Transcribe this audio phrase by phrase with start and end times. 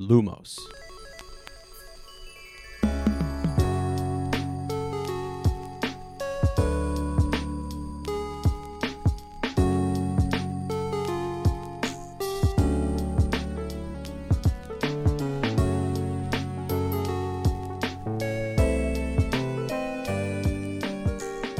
[0.00, 0.58] Lumos.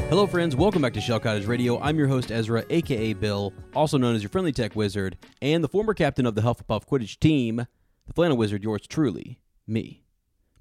[0.08, 0.56] Hello, friends.
[0.56, 1.78] Welcome back to Shell Cottage Radio.
[1.80, 5.68] I'm your host, Ezra, aka Bill, also known as your friendly tech wizard, and the
[5.68, 7.66] former captain of the Hufflepuff Quidditch team,
[8.10, 10.02] the Flannel Wizard, yours truly, me.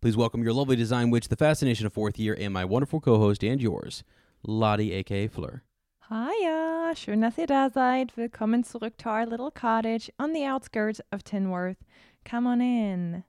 [0.02, 3.18] Please welcome your lovely design witch, the fascination of fourth year, and my wonderful co
[3.18, 4.04] host and yours,
[4.46, 5.64] Lottie, aka Fleur.
[6.10, 8.12] Hiya, schön, dass ihr da seid.
[8.16, 11.78] Willkommen zurück to our little cottage on the outskirts of Tinworth.
[12.24, 13.24] Come on in.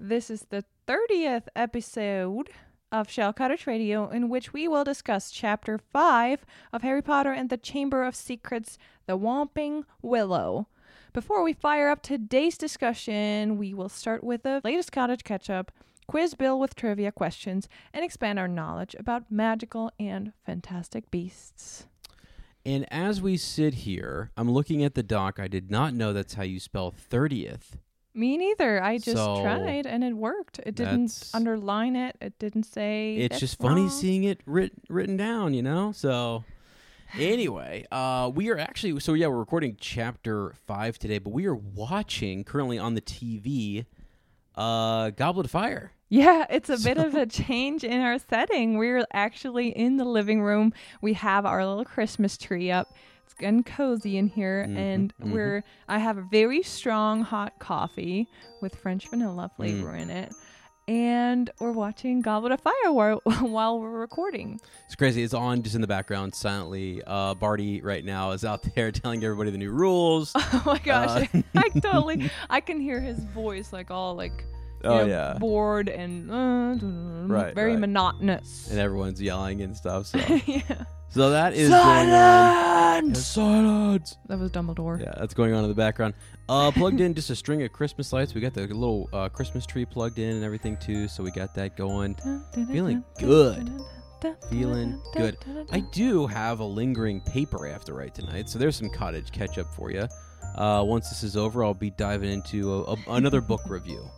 [0.00, 2.50] This is the 30th episode
[2.90, 7.50] of Shell Cottage Radio, in which we will discuss Chapter 5 of Harry Potter and
[7.50, 10.66] the Chamber of Secrets The Whomping Willow.
[11.12, 15.72] Before we fire up today's discussion, we will start with the latest cottage catch up,
[16.06, 21.86] quiz Bill with trivia questions, and expand our knowledge about magical and fantastic beasts.
[22.64, 25.38] And as we sit here, I'm looking at the doc.
[25.40, 27.78] I did not know that's how you spell 30th.
[28.14, 28.82] Me neither.
[28.82, 30.60] I just So, tried and it worked.
[30.66, 32.16] It didn't underline it.
[32.20, 33.16] It didn't say.
[33.16, 35.92] it's "That's just funny seeing it writ- written down, you know?
[35.92, 36.44] So
[37.16, 41.54] anyway, uh we are actually so yeah, we're recording chapter 5 today, but we are
[41.54, 43.86] watching currently on the TV
[44.54, 45.92] uh Goblet of Fire.
[46.08, 48.78] Yeah, it's a bit of a change in our setting.
[48.78, 50.72] We're actually in the living room.
[51.00, 52.94] We have our little Christmas tree up.
[53.24, 55.30] It's getting cozy in here, Mhm, and mhm.
[55.32, 55.64] we're.
[55.86, 58.26] I have a very strong hot coffee
[58.62, 59.56] with French vanilla Mm.
[59.56, 60.32] flavor in it,
[60.88, 64.58] and we're watching Goblet of Fire while, while we're recording.
[64.86, 65.22] It's crazy.
[65.22, 67.02] It's on just in the background silently.
[67.06, 70.32] Uh Barty right now is out there telling everybody the new rules.
[70.36, 72.30] Oh my gosh, Uh, I totally.
[72.50, 74.44] I can hear his voice like all like.
[74.84, 75.36] Oh, know, yeah.
[75.38, 77.80] bored and uh, Right, very right.
[77.80, 78.70] monotonous.
[78.70, 80.06] and everyone's yelling and stuff.
[80.06, 80.62] So yeah,
[81.10, 83.14] So that is on.
[83.14, 84.16] Silence.
[84.28, 85.00] that was Dumbledore.
[85.00, 86.14] Yeah, that's going on in the background.
[86.48, 88.34] Uh, plugged in just a string of Christmas lights.
[88.34, 91.08] We got the little uh, Christmas tree plugged in and everything too.
[91.08, 92.16] So we got that going.
[92.70, 93.70] Feeling good.
[94.50, 95.36] Feeling good.
[95.70, 99.30] I do have a lingering paper I have to write tonight, so there's some cottage
[99.30, 100.08] catch up for you.
[100.56, 104.10] Uh, once this is over, I'll be diving into a, a, another book review.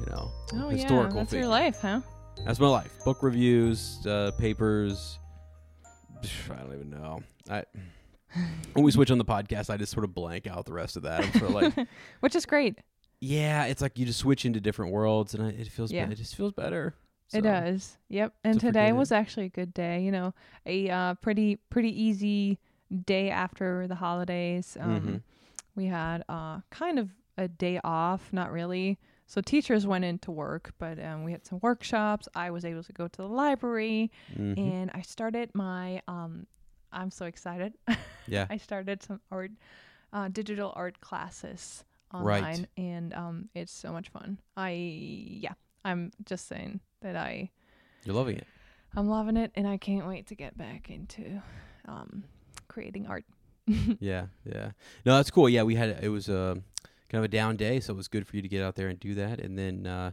[0.00, 1.40] You know, Oh historical yeah, that's figure.
[1.40, 2.00] your life, huh?
[2.44, 2.90] That's my life.
[3.04, 5.18] Book reviews, uh, papers.
[6.50, 7.22] I don't even know.
[7.48, 7.64] I
[8.74, 11.02] when we switch on the podcast, I just sort of blank out the rest of
[11.02, 11.24] that.
[11.24, 11.88] I'm sort of like,
[12.20, 12.78] Which is great.
[13.20, 16.06] yeah, it's like you just switch into different worlds, and it feels, Yeah.
[16.06, 16.94] be- it just feels better.
[17.32, 17.96] It does.
[18.08, 18.34] Yep.
[18.42, 20.02] And to today was actually a good day.
[20.02, 20.34] You know,
[20.66, 22.58] a uh, pretty pretty easy
[23.06, 24.76] day after the holidays.
[24.80, 25.22] Um, Mhm.
[25.76, 28.98] We had uh, kind of a day off, not really.
[29.30, 32.26] So teachers went into work, but um, we had some workshops.
[32.34, 34.58] I was able to go to the library, Mhm.
[34.58, 36.02] and I started my.
[36.08, 36.48] Um,
[36.90, 37.74] I'm so excited.
[38.26, 38.46] Yeah.
[38.50, 39.52] I started some art,
[40.12, 42.42] uh, digital art classes Right.
[42.42, 44.38] online, and um, it's so much fun.
[44.56, 44.70] I
[45.44, 45.54] yeah,
[45.84, 47.50] I'm just saying that I
[48.04, 48.48] You're loving it.
[48.96, 51.40] I'm loving it, and I can't wait to get back into
[51.86, 52.24] um,
[52.66, 53.24] creating art.
[54.00, 54.72] yeah, yeah.
[55.06, 55.48] No, that's cool.
[55.48, 56.56] Yeah, we had it was uh,
[57.10, 58.88] kind of a down day, so it was good for you to get out there
[58.88, 59.40] and do that.
[59.40, 60.12] And then, uh,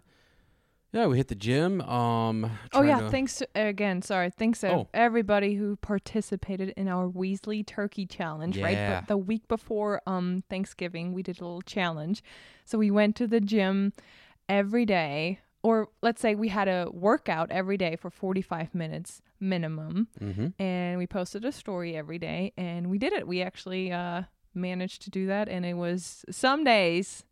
[0.92, 1.82] yeah, we hit the gym.
[1.82, 4.02] Um, Oh yeah, thanks to, again.
[4.02, 4.88] Sorry, thanks to Oh.
[4.94, 8.58] everybody who participated in our Weasley Turkey Challenge.
[8.60, 12.24] Right, but the week before um Thanksgiving, we did a little challenge.
[12.66, 13.94] So we went to the gym
[14.50, 19.22] every day, or let's say we had a workout every day for forty five minutes
[19.40, 20.54] minimum, Mhm.
[20.58, 23.28] and we posted a story every day, and we did it.
[23.28, 24.24] We actually uh
[24.58, 27.24] managed to do that, and it was some days.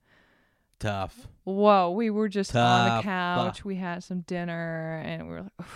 [0.79, 1.27] tough.
[1.43, 3.63] Whoa, we were just on the couch.
[3.65, 5.67] We had some dinner, and we were like,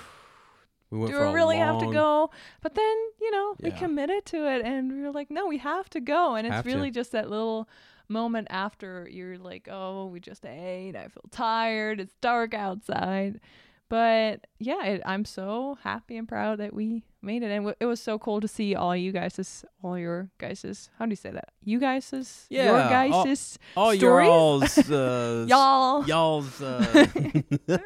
[0.92, 2.32] We went do we really have to go?
[2.62, 5.88] But then, you know, we committed to it and we were like, no, we have
[5.92, 6.34] to go.
[6.34, 6.72] And it's Have to.
[6.74, 7.70] really just that little
[8.08, 10.96] moment after you're like, oh, we just ate.
[10.96, 12.00] I feel tired.
[12.00, 13.40] It's dark outside.
[13.90, 17.48] But yeah, it, I'm so happy and proud that we made it.
[17.52, 21.06] And w- it was so cool to see all you guys, all your guys' how
[21.06, 21.50] do you say that?
[21.64, 22.90] You guys' your Yeah, all-
[23.26, 24.02] guys' All stories?
[24.02, 26.06] your all's uh, y'all.
[26.06, 27.08] y'all's uh,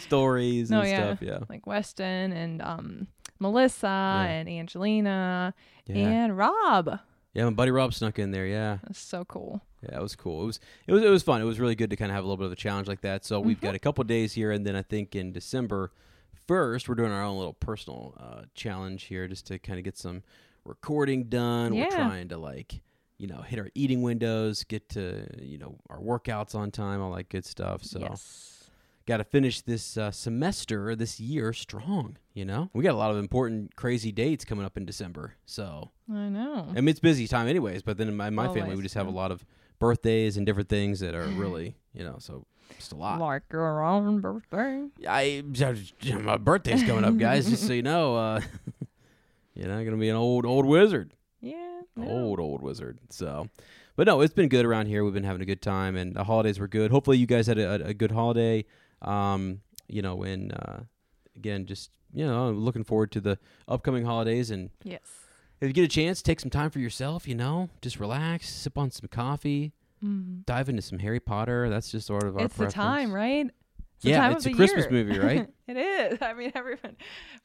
[0.00, 0.96] stories No, and yeah.
[1.14, 1.22] stuff.
[1.22, 3.06] Yeah, like Weston and um
[3.38, 3.86] Melissa
[4.28, 5.54] and Angelina
[5.86, 6.98] yeah, and Rob.
[7.38, 7.44] Yeah.
[7.44, 8.46] My buddy Rob snuck in there.
[8.46, 9.62] Yeah, That's so cool.
[9.82, 9.96] yeah.
[9.98, 10.42] It was cool.
[10.42, 11.40] It was it was it was fun.
[11.40, 13.00] It was really good to kind of have a little bit of a challenge like
[13.02, 13.24] that.
[13.24, 13.46] So Mm-hmm.
[13.48, 15.92] we've got a couple days here, and then I think in December
[16.46, 19.96] first we're doing our own little personal uh, challenge here, just to kind of get
[19.98, 20.22] some
[20.64, 21.72] recording done.
[21.74, 21.84] Yeah.
[21.84, 22.80] We're trying to like
[23.18, 27.12] you know hit our eating windows, get to you know our workouts on time, all
[27.14, 27.84] that good stuff.
[27.84, 28.00] So.
[28.00, 28.54] Yes.
[29.08, 32.18] Got to finish this uh, semester, this year strong.
[32.34, 35.34] You know, we got a lot of important, crazy dates coming up in December.
[35.46, 36.66] So, I know.
[36.70, 37.82] I mean, it's busy time, anyways.
[37.82, 39.44] But then in my, my family, we just have a lot of
[39.78, 42.44] birthdays and different things that are really, you know, so
[42.76, 43.18] just a lot.
[43.18, 44.84] Like your own birthday.
[45.08, 45.42] I
[46.22, 47.48] my birthday's coming up, guys.
[47.48, 48.40] just so you know, uh,
[49.54, 51.80] you know, gonna be an old old wizard, Yeah.
[51.96, 52.08] no.
[52.08, 52.98] old old wizard.
[53.08, 53.48] So.
[53.96, 55.02] But no, it's been good around here.
[55.02, 56.92] We've been having a good time, and the holidays were good.
[56.92, 58.64] Hopefully, you guys had a, a good holiday.
[59.02, 60.80] Um, you know, and uh,
[61.36, 64.50] again, just you know, looking forward to the upcoming holidays.
[64.50, 65.00] And Yes.
[65.60, 67.28] if you get a chance, take some time for yourself.
[67.28, 69.72] You know, just relax, sip on some coffee,
[70.04, 70.46] Mm.
[70.46, 71.68] dive into some Harry Potter.
[71.68, 73.46] That's just sort of our It's the time, right?
[73.96, 75.04] It's the Yeah, it's a Christmas year.
[75.04, 75.48] movie, right?
[75.66, 76.18] it is.
[76.22, 76.96] I mean, everyone.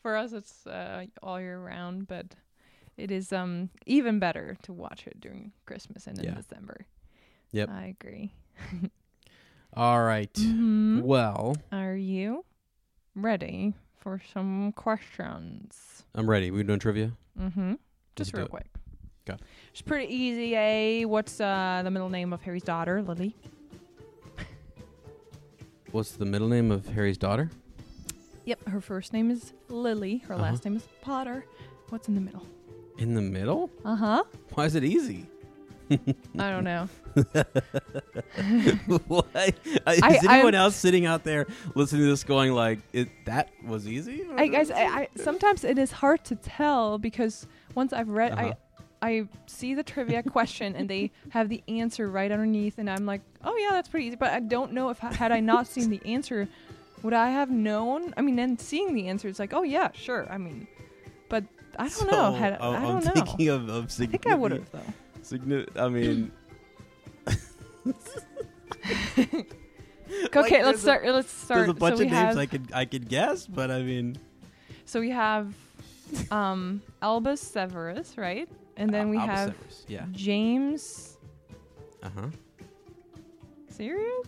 [0.02, 2.36] For us, it's uh, all year round, but
[2.96, 6.34] it is um even better to watch it during Christmas and in Yeah.
[6.36, 6.86] December.
[7.52, 7.70] Yep.
[7.70, 8.34] I agree.
[9.76, 10.32] All right.
[10.34, 11.02] Mhm.
[11.02, 12.46] Well, Are you
[13.16, 16.04] ready for some questions?
[16.14, 16.52] I'm ready.
[16.52, 17.12] We doing trivia?
[17.40, 17.74] Mm-hmm.
[18.16, 18.52] Just do real it.
[18.52, 18.68] quick.
[19.28, 19.42] Okay.
[19.72, 21.06] It's pretty easy, eh?
[21.06, 23.36] What's uh, the middle name of Harry's daughter, Lily?
[25.92, 27.50] What's the middle name of Harry's daughter?
[28.46, 30.18] Yep, her first name is Lily.
[30.28, 30.44] Her Uh-huh.
[30.44, 31.46] last name is Potter.
[31.90, 32.46] What's in the middle?
[32.98, 33.70] In the middle?
[33.86, 34.24] Uh huh.
[34.54, 35.26] Why is it easy?
[35.92, 36.90] I don't know.
[39.08, 39.28] what?
[39.36, 41.46] Is I- anyone I'm- else sitting out there
[41.76, 44.26] listening to this going like, it, that was easy?
[44.36, 48.42] I guys, I, I sometimes it is hard to tell because once I've read, Uh-huh.
[48.42, 48.54] I
[49.06, 53.20] I see the trivia question and they have the answer right underneath, and I'm like,
[53.44, 54.16] oh yeah, that's pretty easy.
[54.16, 56.48] But I don't know if had I not seen the answer,
[57.02, 58.14] would I have known?
[58.16, 60.26] I mean, then seeing the answer, it's like, oh yeah, sure.
[60.32, 60.68] I mean,
[61.28, 61.44] but
[61.78, 62.32] I don't know.
[62.32, 63.12] So, Had, I'm- I I'm don't know.
[63.12, 64.80] thinking of, of I think I would have though.
[65.24, 66.32] Signi- I mean,
[70.26, 71.06] Okay, Like, let's there's a- start.
[71.06, 71.58] let's start.
[71.60, 74.18] there's a bunch so of names have, I could I could guess, but I mean,
[74.86, 75.54] So we have
[76.32, 78.48] um Albus Severus, right?
[78.78, 81.18] And then we Albus have Severus, yeah, James.
[82.04, 82.28] uh huh.
[83.70, 84.28] Sirius?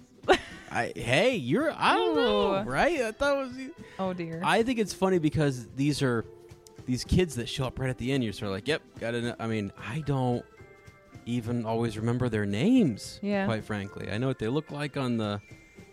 [0.72, 3.02] I hey, you're I don't know, right?
[3.02, 3.58] I thought it was.
[4.00, 4.42] Oh dear.
[4.44, 6.26] I think it's funny because these are
[6.88, 8.24] these kids that show up right at the end.
[8.24, 9.36] You're sort of like, yep, got it.
[9.40, 10.44] I mean, I don't
[11.26, 13.20] even always remember their names.
[13.22, 13.46] Yeah.
[13.46, 15.42] Quite frankly, I know what they look like on the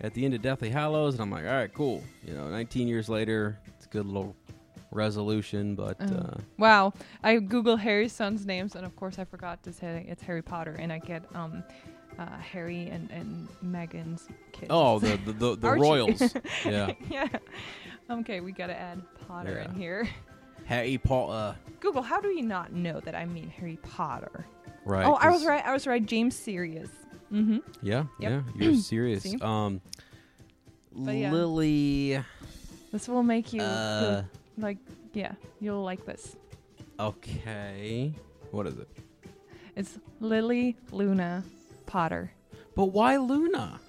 [0.00, 2.02] at the end of Deathly Hallows, and I'm like, all right, cool.
[2.26, 4.34] You know, 19 years later, it's a good little
[4.90, 6.04] resolution, but Oh.
[6.16, 6.92] uh, Wow.
[7.22, 10.76] I Google Harry's son's names, and of course I forgot to say it's Harry Potter,
[10.78, 11.62] and I get um,
[12.18, 14.66] uh, Harry and and Meghan's kids.
[14.70, 16.20] oh, the the, the, the Royals,
[16.64, 17.28] yeah, yeah.
[18.10, 20.06] Okay, we gotta add Potter in here.
[20.66, 24.46] Harry Potter, uh, Google, how do you not know that I mean Harry Potter?
[24.84, 25.06] Right?
[25.06, 25.64] oh, I was right.
[25.64, 26.04] I was right.
[26.04, 26.90] James Sirius.
[27.32, 27.58] Mm-hmm.
[27.82, 28.30] Yeah, Yep.
[28.30, 29.26] yeah, you're serious.
[29.42, 29.80] Um,
[30.94, 31.32] But yeah.
[31.32, 32.22] Lily.
[32.92, 34.24] This will make you Uh,
[34.58, 34.76] like,
[35.14, 36.36] yeah, you'll like this.
[37.00, 38.12] okay.
[38.50, 38.88] What is it?
[39.76, 41.42] It's Lily Luna
[41.86, 42.30] Potter.
[42.74, 43.80] But why Luna?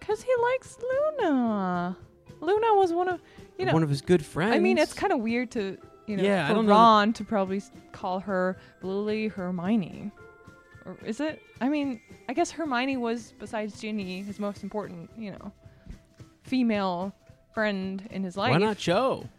[0.00, 0.78] Cause he likes
[1.20, 1.96] Luna.
[2.40, 3.20] Luna was one of,
[3.58, 4.54] you know, One of his good friends.
[4.54, 5.76] I mean, it's kind of weird to,
[6.12, 6.72] you know, Yeah, I for don't know.
[6.72, 10.12] Ron to probably call her Lily Hermione.
[10.84, 11.40] Or is it?
[11.60, 15.52] I mean, I guess Hermione was, besides Ginny, his most important, you know,
[16.42, 17.14] female
[17.54, 18.50] friend in his life.
[18.50, 19.26] Why not Joe?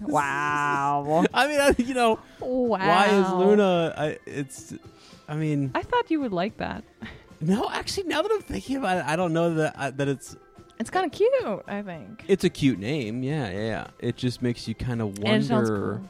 [0.00, 1.24] Wow.
[1.34, 2.78] I mean, I, you know, wow.
[2.78, 3.94] why is Luna?
[3.96, 4.74] I, it's,
[5.28, 6.84] I mean, I thought you would like that.
[7.40, 7.68] no.
[7.70, 10.36] Actually, now that I'm thinking about it, I don't know that I, that it's
[10.80, 12.24] It's kind of cute, I think.
[12.26, 13.22] it's a cute name.
[13.22, 13.58] Yeah, yeah.
[13.58, 13.86] yeah.
[14.00, 16.00] It just makes you kind of and it sounds wonder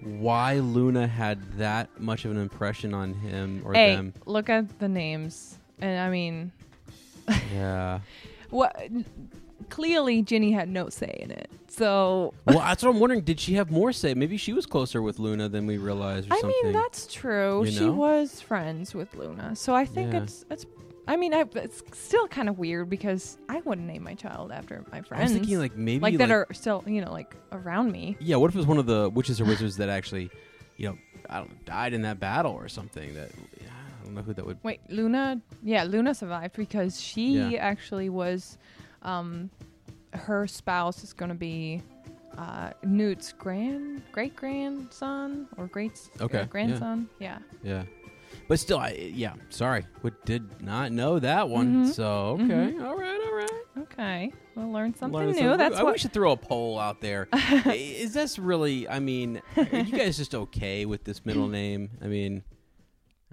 [0.00, 4.14] why Luna had that much of an impression on him or Hey, them.
[4.26, 5.58] look at the names.
[5.80, 6.52] And I mean,
[7.52, 8.00] Yeah.
[8.50, 8.76] what
[9.70, 11.50] clearly Ginny had no say in it.
[11.68, 13.22] So well, that's what I'm wondering.
[13.22, 14.14] Did she have more say?
[14.14, 16.60] Maybe she was closer with Luna than we realized, or I something.
[16.64, 17.64] mean, that's true.
[17.64, 17.92] You she know?
[17.92, 19.56] was friends with Luna.
[19.56, 20.22] So I think Yeah.
[20.22, 20.66] it's it's
[21.06, 24.82] I mean, I, it's still kind of weird because I wouldn't name my child after
[24.90, 25.20] my friends.
[25.20, 28.16] I was thinking like maybe like that are still, you know, like around me.
[28.20, 30.30] Yeah, what if it was one of the witches or wizards that actually,
[30.76, 33.14] you know, I don't know, died in that battle or something?
[33.14, 34.58] That I don't know who that would.
[34.62, 35.40] Wait, Luna?
[35.62, 37.58] Yeah, Luna survived because she Yeah.
[37.58, 38.56] actually was.
[39.02, 39.50] Um,
[40.12, 41.82] her spouse is going to be
[42.38, 46.44] uh, Newt's grand great grandson or great uh, Okay, yeah.
[46.46, 47.08] grandson.
[47.18, 47.38] Yeah.
[47.62, 47.82] Yeah,
[48.48, 49.34] but still, I yeah.
[49.50, 51.86] Sorry, we did not know that one.
[51.86, 51.92] Mhm.
[51.94, 52.84] So okay, Mhm.
[52.84, 53.50] all right, all right.
[53.78, 55.34] Okay, we'll learn something Learn new.
[55.34, 55.58] something.
[55.58, 55.94] That's I- what.
[55.94, 57.28] we should throw a poll out there.
[57.66, 58.88] Is this really?
[58.88, 61.90] I mean, are you guys just okay with this middle name?
[62.02, 62.42] I mean,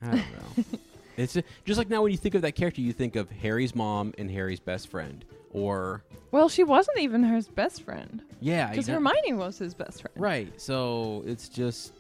[0.02, 0.64] I don't know.
[1.18, 4.14] It's just like now when you think of that character, you think of Harry's mom
[4.18, 8.96] and Harry's best friend, or Well, she wasn't even his best friend yeah, because exact-
[9.04, 10.16] Hermione was his best friend.
[10.18, 10.60] Right.
[10.60, 11.92] So it's just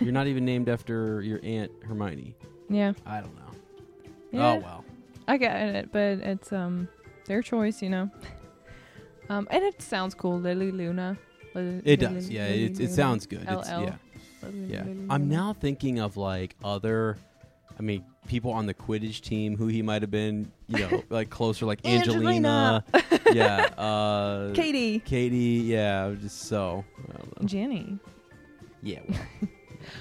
[0.00, 2.34] you're not even named after your aunt Hermione.
[2.68, 2.92] Yeah.
[3.06, 3.42] I don't know.
[4.32, 4.52] Yeah.
[4.52, 4.84] Oh well.
[5.26, 6.88] I get it, but it's um
[7.26, 8.10] their choice, you know.
[9.30, 11.18] Um, and it sounds cool, Lily Luna.
[11.54, 12.30] Lily, It Lily- does.
[12.30, 13.44] Yeah, Lily it, it sounds good.
[13.46, 13.96] It's, yeah.
[14.42, 14.84] Lily- Yeah.
[14.84, 17.18] Lily I'm now thinking of like other
[17.78, 21.28] I mean, people on the Quidditch team who he might have been, you know, like
[21.28, 22.82] closer like Angelina.
[23.32, 23.68] yeah.
[23.76, 27.46] Uh Katie, Katie, yeah, just so I don't know.
[27.46, 27.98] Jenny.
[28.82, 29.18] Yeah, well,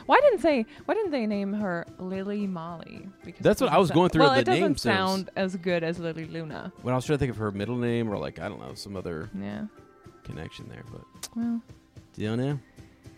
[0.06, 0.66] Why didn't they?
[0.86, 3.08] Why didn't they name her Lily Molly?
[3.26, 5.30] Because That's what I was going through Well, the it doesn't names, so it sound
[5.36, 6.72] as good as Lily Luna.
[6.82, 8.74] when I was trying to think of her middle name or like I don't know,
[8.74, 9.66] some other Yeah.
[10.24, 11.62] connection there, but Well.
[12.18, 12.60] don't know.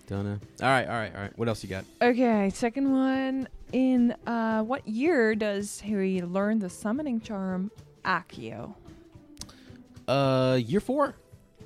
[0.08, 0.40] Don't know.
[0.64, 1.38] All right, all right, all right.
[1.38, 1.86] What else you got?
[2.02, 2.50] Okay.
[2.52, 3.48] Second one.
[3.72, 7.70] In uh, what year does Harry learn the summoning charm
[8.04, 8.74] Accio?
[10.08, 11.16] Uh, year four.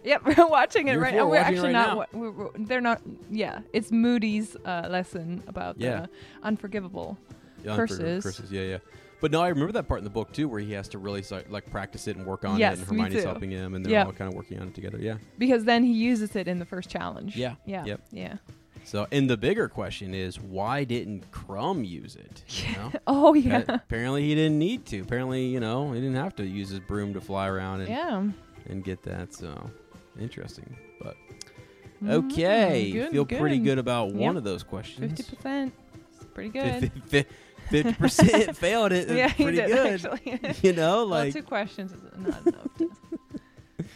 [0.04, 1.28] Yep, we're watching it right now.
[1.30, 2.14] We're actually right not.
[2.14, 3.02] We're, we're, they're not.
[3.32, 6.02] Yeah, it's Moody's uh, lesson about Yeah.
[6.02, 6.10] the
[6.44, 7.18] unforgivable.
[7.64, 8.00] Yeah, Curses.
[8.00, 8.52] unforgivable curses.
[8.52, 8.78] Yeah, yeah.
[9.22, 11.24] But no, I remember that part in the book too, where he has to really
[11.24, 13.94] start, like practice it and work on Yes, it, and Hermione's helping him, and they're
[13.94, 14.04] Yeah.
[14.06, 14.98] all kind of working on it together.
[15.00, 15.16] Yeah.
[15.38, 17.38] Because then he uses it in the first challenge.
[17.38, 17.86] Yeah, Yeah.
[17.86, 18.02] yep.
[18.12, 18.38] Yeah.
[18.84, 22.44] So, and the bigger question is, why didn't Krum use it?
[22.68, 22.92] You know?
[23.08, 23.64] Oh yeah.
[23.70, 25.00] Apparently, he didn't need to.
[25.00, 28.28] Apparently, you know, he didn't have to use his broom to fly around and yeah.
[28.70, 29.34] and get that.
[29.34, 29.72] So,
[30.20, 30.76] interesting.
[31.02, 31.16] But
[32.04, 32.32] Mhm.
[32.32, 35.18] okay, Good, feel pretty good about one of those questions.
[35.18, 35.74] Fifty percent.
[36.34, 36.92] Pretty good.
[37.70, 39.10] Fifty percent failed it.
[39.10, 40.06] yeah, pretty did good.
[40.06, 40.40] actually.
[40.62, 42.90] You know, well, like two questions is not enough to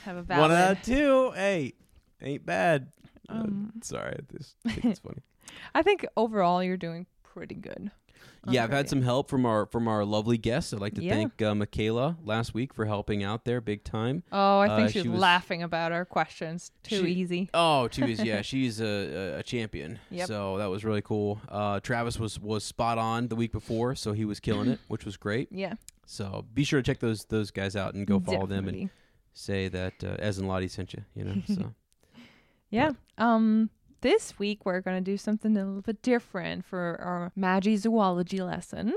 [0.06, 0.50] have a valid.
[0.50, 1.32] one out of two.
[1.32, 1.74] Hey,
[2.22, 2.88] ain't bad.
[3.30, 5.22] Uh, Um, sorry, I just think it's funny.
[5.76, 7.92] I think overall you're doing pretty good.
[8.50, 10.72] Yeah, I've had some help from our from our lovely guests.
[10.74, 11.14] I'd like to Yeah.
[11.16, 14.24] thank uh, Michaela last week for helping out there big time.
[14.32, 16.72] Oh, I think Uh, she's she was- laughing about our questions.
[16.84, 17.50] Too She- easy.
[17.54, 20.00] Oh, she was yeah, she's a, a, a champion.
[20.12, 20.28] Yep.
[20.28, 21.42] So that was really cool.
[21.50, 25.04] Uh, Travis was was spot on the week before, so he was killing it, which
[25.04, 25.50] was great.
[25.52, 25.74] Yeah.
[26.06, 28.90] So be sure to check those those guys out and go follow them and definitely.
[29.34, 31.04] say that uh, Ez and Lottie sent you.
[31.16, 31.74] You know, so
[32.70, 32.92] Yeah.
[33.18, 33.70] Um.
[34.02, 38.94] This week we're gonna do something a little bit different for our Magizoology lesson.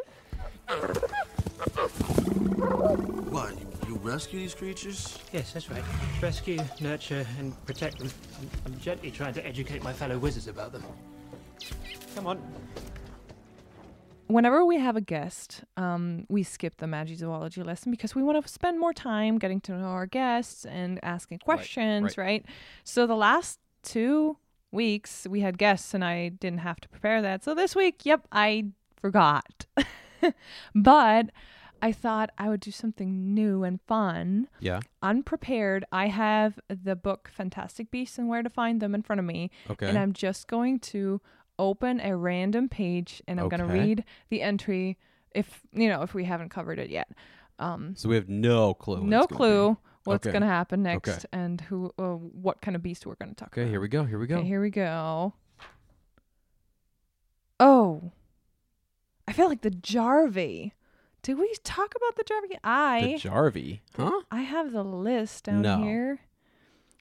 [3.30, 3.58] What?
[3.58, 5.18] You, you rescue these creatures?
[5.32, 5.82] Yes, that's right.
[6.20, 8.10] Rescue, nurture, and protect them.
[8.38, 10.84] I'm, I'm gently trying to educate my fellow wizards about them.
[12.14, 12.42] Come on.
[14.26, 18.48] Whenever we have a guest, um, we skip the Magizoology lesson because we want to
[18.52, 22.44] spend more time getting to know our guests and asking questions, right?
[22.84, 24.36] So the last two
[24.72, 27.44] weeks we had guests and I didn't have to prepare that.
[27.44, 28.66] So this week, yep, I
[29.00, 29.66] forgot.
[30.74, 31.30] but
[31.82, 34.48] I thought I would do something new and fun.
[34.60, 34.80] yeah.
[35.02, 39.24] Unprepared, I have the book Fantastic Beasts and Where to Find Them in front of
[39.24, 39.50] me.
[39.70, 39.88] Okay.
[39.88, 41.20] And I'm just going to
[41.58, 44.98] open a random page and I'm going to read the entry
[45.34, 47.08] if, you know, if we haven't covered it yet.
[47.58, 49.02] Um, so we have no clue.
[49.04, 50.32] no clue what's Okay.
[50.32, 51.24] going to happen next Okay.
[51.32, 53.48] and who, uh, what kind of beast we're going to talk.
[53.48, 53.70] Okay, about.
[53.70, 54.04] here we go.
[54.04, 54.36] Here we go.
[54.38, 55.34] Okay, here we go.
[57.58, 58.12] Oh.
[59.28, 60.72] I feel like the Jarvey.
[61.22, 62.56] Did we talk about the Jarvey?
[62.64, 64.22] I The Jarvey, huh?
[64.30, 65.76] I have the list down No.
[65.82, 66.20] here.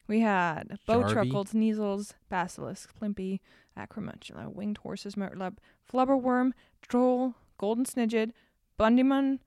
[0.07, 3.39] We had bow truckles, kneazles, basilisk, plimpy,
[3.77, 5.57] acromantula, winged horses, murtlap,
[5.91, 6.51] flobberworm,
[6.81, 8.31] troll, golden snidget,
[8.77, 9.39] bundimun,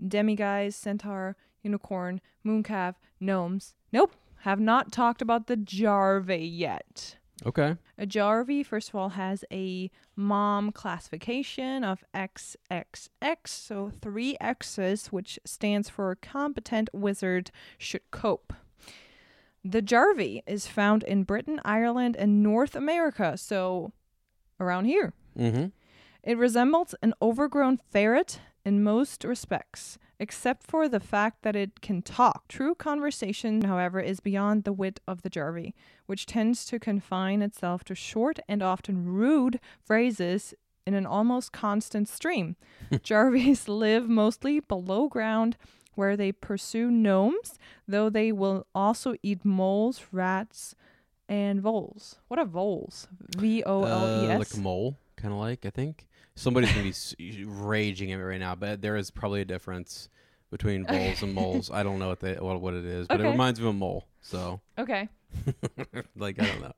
[0.00, 1.36] demiguise, centaur,
[1.68, 3.74] unicorn, mooncalf, gnomes.
[3.92, 7.16] Nope, have not talked about the Jarvey yet.
[7.46, 7.76] Okay.
[7.96, 15.38] A Jarvey, first of all, has a mom classification of XXX, so three X's, which
[15.44, 18.52] stands for competent wizard should cope.
[19.64, 23.92] The Jarvey is found in Britain, Ireland, and North America, so
[24.58, 25.12] around here.
[25.38, 25.66] Mm-hmm.
[26.24, 32.02] It resembles an overgrown ferret in most respects, except for the fact that it can
[32.02, 32.48] talk.
[32.48, 35.72] True conversation, however, is beyond the wit of the Jarvey,
[36.06, 40.54] which tends to confine itself to short and often rude phrases
[40.86, 42.56] in an almost constant stream.
[42.92, 45.56] Jarvies live mostly below ground
[45.94, 50.74] where they pursue gnomes, though they will also eat moles, rats,
[51.28, 52.16] and voles.
[52.28, 53.06] What are voles?
[53.36, 54.54] V O L E Uh, like S.
[54.54, 56.07] a mole, kind of like I think
[56.38, 60.08] somebody's gonna be raging at me right now, but there is probably a difference
[60.50, 61.70] between voles and moles.
[61.72, 63.78] I don't know what they what, what it is, but it reminds me of a
[63.78, 64.06] mole.
[64.22, 65.08] So, Okay.
[66.16, 66.72] like I don't know.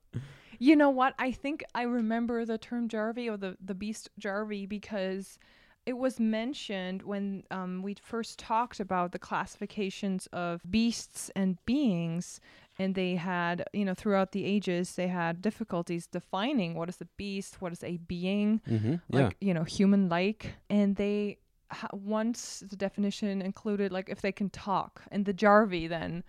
[0.59, 1.14] You know what?
[1.19, 5.38] I think I remember the term Jarvey or the, the beast Jarvey because
[5.87, 12.40] it was mentioned when um, we first talked about the classifications of beasts and beings.
[12.80, 17.08] And they had, you know, throughout the ages, they had difficulties defining what is a
[17.16, 18.94] beast, what is a being, Mm-hmm.
[19.10, 20.54] like, you know, human like.
[20.70, 21.38] And they,
[21.70, 25.02] ha- once the definition included, like, if they can talk.
[25.12, 26.25] And the Jarvey then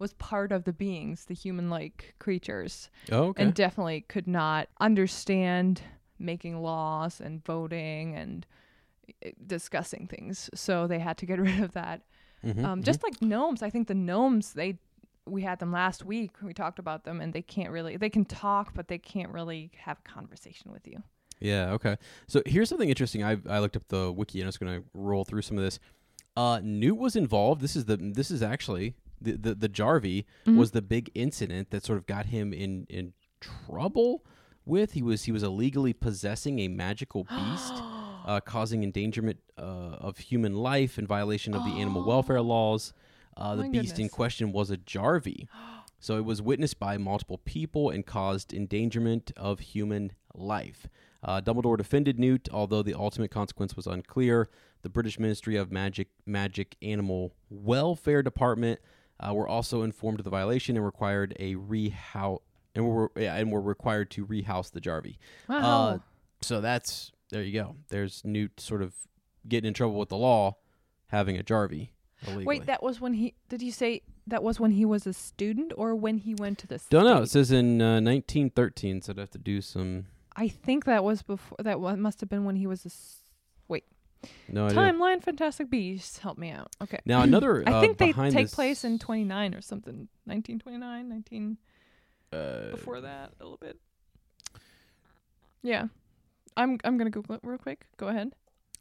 [0.00, 3.42] was part of the beings, the human like creatures Oh, okay.
[3.44, 5.80] and definitely could not understand
[6.18, 8.46] making laws and voting and
[9.24, 10.50] uh, discussing things.
[10.54, 12.02] So they had to get rid of that.
[12.44, 14.78] Mhm, Um, just like gnomes, I think the gnomes they
[15.26, 16.30] we had them last week.
[16.42, 19.70] We talked about them, and they can't really they can talk, but they can't really
[19.78, 21.02] have a conversation with you.
[21.40, 21.72] Yeah.
[21.72, 21.96] Okay.
[22.26, 23.22] So here's something interesting.
[23.24, 25.64] I I looked up the wiki and I was going to roll through some of
[25.64, 25.78] this.
[26.36, 27.60] Uh, Newt was involved.
[27.60, 30.58] This is the this is actually the the, the Jarvey Mm-hmm.
[30.58, 34.24] was the big incident that sort of got him in in trouble
[34.64, 34.92] with.
[34.92, 37.72] He was he was illegally possessing a magical beast,
[38.26, 42.92] uh, causing endangerment uh, of human life in violation of the animal welfare laws.
[43.36, 45.48] Uh, the My beast in question was a Jarvey.
[46.00, 50.86] So it was witnessed by multiple people and caused endangerment of human life.
[51.22, 54.50] Uh, Dumbledore defended Newt, although the ultimate consequence was unclear.
[54.82, 58.80] The British Ministry of Magic Magic Animal Welfare Department
[59.18, 62.40] uh, were also informed of the violation and required a rehouse
[62.74, 65.16] and were yeah, and were required to rehouse the Jarvey.
[65.48, 66.02] Uh, Wow.
[66.42, 67.76] so that's there you go.
[67.88, 68.92] There's Newt sort of
[69.48, 70.56] getting in trouble with the law,
[71.06, 71.88] having a Jarvey.
[72.26, 72.44] Illegally.
[72.44, 75.72] Wait, that was when he did you say that was when he was a student
[75.76, 77.22] or when he went to the Don't know.
[77.22, 80.06] It says in uh, 1913, so I'd have to do some.
[80.36, 83.18] I think that was before that wa- must have been when he was a s-
[83.68, 83.84] wait.
[84.48, 84.78] No idea.
[84.78, 86.74] Timeline Fantastic Beasts, help me out.
[86.82, 86.98] Okay.
[87.04, 87.62] Now another.
[87.66, 90.08] I uh, think they take this- place in 29 or something.
[90.24, 91.58] 1929, 19
[92.32, 93.78] uh, before that a little bit.
[95.62, 95.86] Yeah.
[96.56, 97.86] I'm I'm going to Google it real quick.
[97.96, 98.32] Go ahead.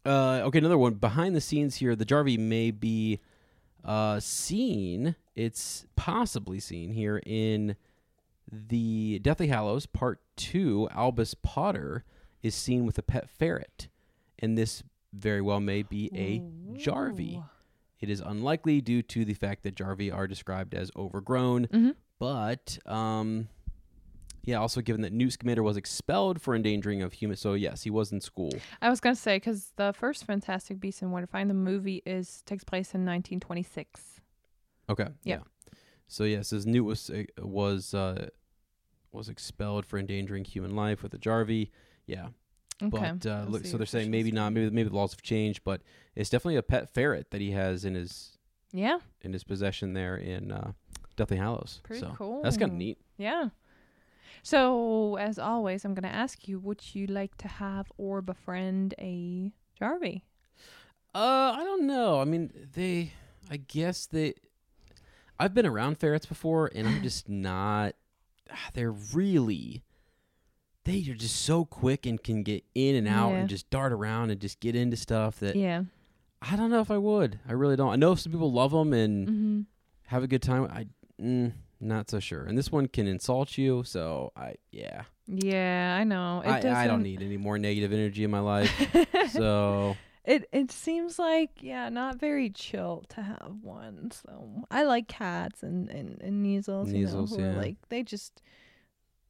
[0.05, 1.95] Uh, okay, another one behind the scenes here.
[1.95, 3.19] The Jarvey may be
[3.83, 5.15] uh, seen.
[5.35, 7.75] It's possibly seen here in
[8.51, 10.87] the Deathly Hallows Part Two.
[10.91, 12.03] Albus Potter
[12.41, 13.87] is seen with a pet ferret,
[14.39, 16.39] and this very well may be a.
[16.39, 16.77] Ooh.
[17.99, 21.95] It is unlikely due to the fact that Jarvey are described as overgrown, Mhm.
[22.19, 23.47] but um,
[24.43, 24.57] yeah.
[24.59, 28.11] Also, given that Newt Scamander was expelled for endangering of human, so yes, he was
[28.11, 28.51] in school.
[28.81, 31.53] I was going to say cuz the first Fantastic Beasts and Where to Find the
[31.53, 34.21] movie is takes place in 1926.
[34.89, 35.07] Okay.
[35.23, 35.35] Yeah.
[35.37, 35.39] Yeah.
[36.07, 38.29] So yeah, it says Newt was uh, was uh,
[39.11, 41.69] was expelled for endangering human life with a Jarvey.
[42.05, 42.27] Yeah.
[42.81, 43.13] Okay.
[43.17, 44.51] But uh, look, so they're saying maybe not.
[44.51, 45.81] Maybe maybe the laws have changed, but
[46.15, 48.37] it's definitely a pet ferret that he has in his
[48.73, 48.99] Yeah.
[49.21, 50.73] in his possession there in uh,
[51.15, 51.79] Deathly Hallows.
[51.83, 52.41] Pretty so cool.
[52.43, 52.99] That's kind of neat.
[53.17, 53.49] Yeah.
[54.43, 58.93] So, as always, I'm going to ask you would you like to have or befriend
[58.99, 59.51] a
[59.81, 60.21] Jarvey?
[61.15, 62.19] Uh, I don't know.
[62.19, 63.13] I mean, they.
[63.49, 64.33] I guess they.
[65.39, 67.95] I've been around ferrets before, and I'm just not.
[68.51, 69.81] ah, They're really.
[70.85, 73.37] They are just so quick and can get in and out Yeah.
[73.37, 75.83] and just dart around and just get into stuff that Yeah.
[76.41, 77.39] I don't know if I would.
[77.47, 77.93] I really don't.
[77.93, 79.61] I know some people love them and Mm-hmm.
[80.07, 80.65] have a good time.
[80.65, 80.87] I.
[81.21, 81.53] Mm,
[81.83, 82.43] not so sure.
[82.43, 85.03] And this one can insult you, so I yeah.
[85.27, 86.41] Yeah, I know.
[86.45, 88.71] It I, I don't need any more negative energy in my life.
[89.31, 94.11] so It it seems like yeah, not very chill to have one.
[94.11, 96.91] So I like cats and and, and kneazles.
[96.91, 97.57] Kneazles, you know, yeah.
[97.57, 98.41] like they just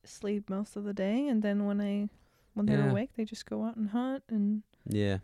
[0.04, 2.10] sleep most of the day, and then when I
[2.54, 2.92] when they're Yeah.
[2.92, 5.20] awake, they just go out and hunt and yeah,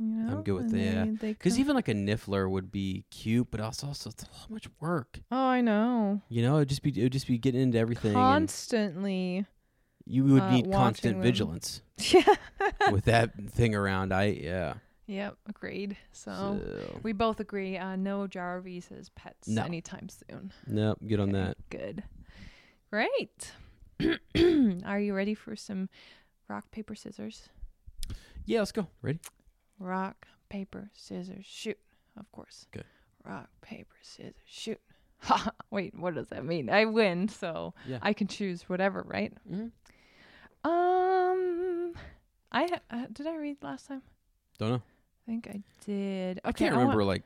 [0.00, 0.42] you know.
[0.42, 1.04] good with and that, yeah.
[1.04, 4.66] They, they because even like a niffler would be cute, but also also so much
[4.80, 5.20] work.
[5.30, 6.22] oh, I know.
[6.28, 8.14] You know, it'd just be it would just be getting into everything.
[8.14, 9.44] Constantly.
[10.06, 11.22] you would uh, need constant them.
[11.22, 12.24] vigilance Yeah.
[12.90, 14.12] with that thing around.
[14.12, 14.74] I yeah.
[15.06, 15.36] Yep.
[15.48, 15.96] Agreed.
[16.12, 16.30] So.
[16.32, 19.64] So, We both agree uh, no Jarveys as pets No.
[19.64, 20.52] anytime soon.
[20.68, 21.56] nope, get on Okay, that.
[21.68, 22.02] Good.
[22.90, 23.52] Great.
[24.86, 25.88] Are you ready for some
[26.48, 27.48] rock, paper, scissors?
[28.46, 28.86] Yeah, let's go.
[29.02, 29.18] Ready?
[29.80, 31.78] Rock, paper, scissors, shoot.
[32.18, 32.66] Of course.
[32.74, 32.86] Okay.
[33.24, 34.78] Rock, paper, scissors, shoot.
[35.22, 35.50] Ha!
[35.70, 36.70] Wait, what does that mean?
[36.70, 37.98] I win, so Yeah.
[38.00, 39.32] I can choose whatever, right?
[39.50, 39.66] Mm-hmm.
[40.70, 41.92] Um,
[42.52, 44.02] I ha- uh, did I read last time?
[44.58, 44.82] Don't know.
[45.26, 46.38] I think I did.
[46.38, 47.22] Okay, I can't want- remember like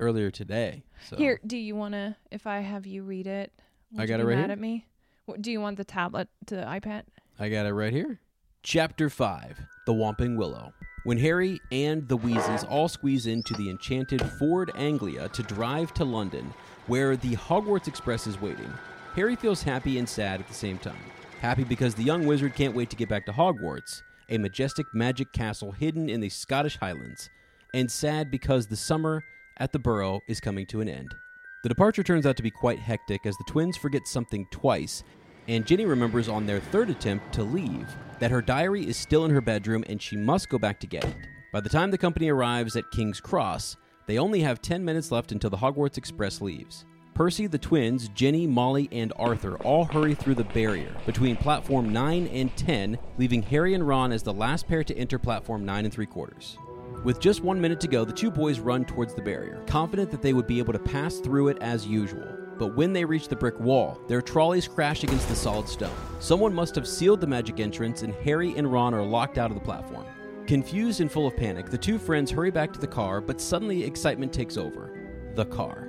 [0.00, 0.82] earlier today.
[1.08, 2.16] So Here, do you want to?
[2.30, 3.52] If I have you read it,
[3.98, 4.52] I got it right mad here.
[4.52, 4.86] at me?
[5.26, 7.02] What, do you want the tablet to the iPad?
[7.38, 8.20] I got it right here.
[8.62, 10.72] Chapter 5 The Whomping Willow.
[11.06, 16.04] When Harry and the Weasleys all squeeze into the enchanted Ford Anglia to drive to
[16.04, 16.52] London,
[16.88, 18.72] where the Hogwarts Express is waiting,
[19.14, 20.98] Harry feels happy and sad at the same time.
[21.40, 25.30] Happy because the young wizard can't wait to get back to Hogwarts, a majestic magic
[25.32, 27.30] castle hidden in the Scottish Highlands,
[27.72, 29.22] and sad because the summer
[29.58, 31.14] at the Burrow is coming to an end.
[31.62, 35.04] The departure turns out to be quite hectic as the twins forget something twice,
[35.48, 39.30] and Ginny remembers on their third attempt to leave that her diary is still in
[39.30, 41.16] her bedroom and she must go back to get it.
[41.52, 45.32] By the time the company arrives at King's Cross, they only have 10 minutes left
[45.32, 46.84] until the Hogwarts Express leaves.
[47.14, 52.26] Percy, the twins, Ginny, Molly, and Arthur all hurry through the barrier between platform 9
[52.26, 55.94] and 10, leaving Harry and Ron as the last pair to enter platform 9 and
[55.94, 56.58] 3 quarters.
[57.04, 60.20] With just one minute to go, the two boys run towards the barrier, confident that
[60.20, 62.45] they would be able to pass through it as usual.
[62.58, 65.96] But when they reach the brick wall, their trolleys crash against the solid stone.
[66.20, 69.58] Someone must have sealed the magic entrance, and Harry and Ron are locked out of
[69.58, 70.06] the platform.
[70.46, 73.84] Confused and full of panic, the two friends hurry back to the car, but suddenly
[73.84, 74.92] excitement takes over.
[75.34, 75.88] The car.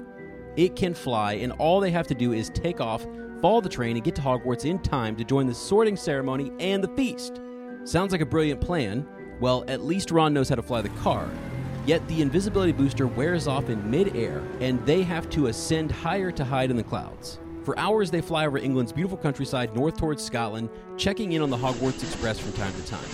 [0.57, 3.05] It can fly, and all they have to do is take off,
[3.41, 6.83] follow the train, and get to Hogwarts in time to join the sorting ceremony and
[6.83, 7.39] the feast.
[7.83, 9.07] Sounds like a brilliant plan.
[9.39, 11.29] Well, at least Ron knows how to fly the car.
[11.87, 16.43] Yet the invisibility booster wears off in midair, and they have to ascend higher to
[16.43, 17.39] hide in the clouds.
[17.63, 21.55] For hours, they fly over England's beautiful countryside north towards Scotland, checking in on the
[21.55, 23.09] Hogwarts Express from time to time.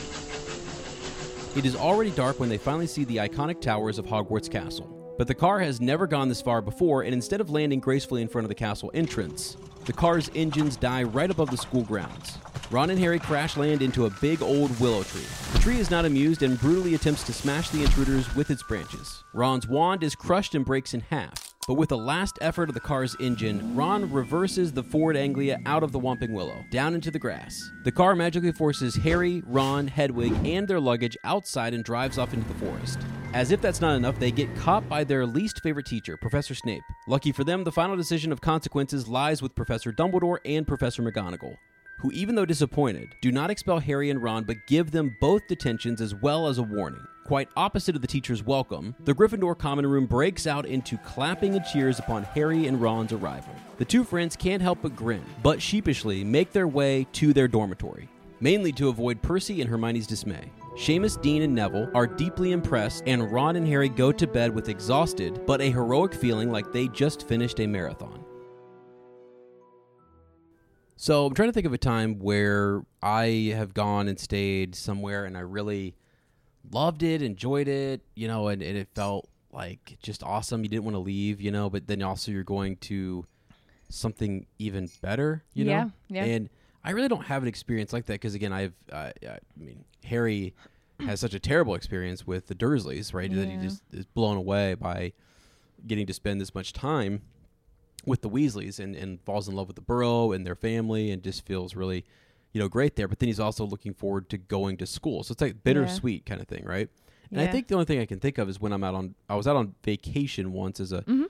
[1.56, 5.16] It is already dark when they finally see the iconic towers of Hogwarts Castle.
[5.20, 8.28] But the car has never gone this far before, and instead of landing gracefully in
[8.28, 9.56] front of the castle entrance,
[9.86, 12.40] the car's engines die right above the school grounds.
[12.74, 15.22] Ron and Harry crash land into a big old willow tree.
[15.52, 19.24] The tree is not amused and brutally attempts to smash the intruders with its branches.
[19.32, 21.54] Ron's wand is crushed and breaks in half.
[21.68, 25.84] But with a last effort of the car's engine, Ron reverses the Ford Anglia out
[25.84, 27.62] of the Whomping Willow, down into the grass.
[27.84, 32.48] The car magically forces Harry, Ron, Hedwig, and their luggage outside and drives off into
[32.48, 32.98] the forest.
[33.36, 36.84] As if that's not enough, they get caught by their least favorite teacher, Professor Snape.
[37.08, 41.56] Lucky for them, the final decision of consequences lies with Professor Dumbledore and Professor McGonagall
[42.00, 46.02] who, even though disappointed, do not expel Harry and Ron but give them both detentions
[46.02, 47.08] as well as a warning.
[47.26, 51.64] Quite opposite of the teacher's welcome, the Gryffindor common room breaks out into clapping and
[51.66, 53.56] cheers upon Harry and Ron's arrival.
[53.78, 58.10] The two friends can't help but grin, but sheepishly make their way to their dormitory,
[58.42, 60.52] mainly to avoid Percy and Hermione's dismay.
[60.76, 64.70] Seamus, Dean, and Neville are deeply impressed, and Ron and Harry go to bed with
[64.70, 68.23] exhausted but a heroic feeling like they just finished a marathon.
[71.04, 75.26] So I'm trying to think of a time where I have gone and stayed somewhere
[75.26, 75.96] and I really
[76.72, 80.64] loved it, enjoyed it, you know, and, and it felt like just awesome.
[80.64, 83.26] You didn't want to leave, you know, but then also you're going to
[83.90, 85.92] something even better, you Yeah, know?
[86.08, 86.24] yeah.
[86.24, 86.50] And
[86.86, 90.54] I really don't have an experience like that because, again, I've, uh, I mean, Harry
[91.02, 93.30] has such a terrible experience with the Dursleys, right?
[93.30, 95.12] That he just is blown away by
[95.86, 97.24] getting to spend this much time
[98.06, 101.24] with the Weasleys and, and falls in love with the Burrow and their family and
[101.24, 102.04] just feels really,
[102.52, 103.08] you know, great there.
[103.08, 105.24] But then he's also looking forward to going to school.
[105.24, 106.90] So it's like bittersweet kind of thing, right?
[107.32, 109.16] And I think the only thing I can think of is when I'm out on
[109.28, 111.24] I was out on vacation once as a Mm-hmm.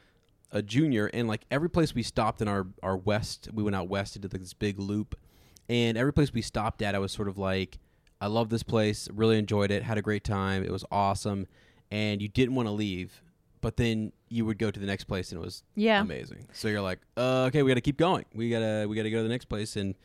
[0.52, 3.88] a junior and like every place we stopped in our our west we went out
[3.88, 5.16] west into this big loop
[5.70, 7.80] and every place we stopped at I was sort of like
[8.20, 11.48] I love this place, really enjoyed it, had a great time, it was awesome
[11.90, 13.22] and you didn't want to leave
[13.63, 16.02] but then you would go to the next place and it was Yeah.
[16.02, 16.47] amazing.
[16.54, 18.26] So you're like, uh, okay, we got to keep going.
[18.36, 19.95] We gotta we gotta go to the next place, and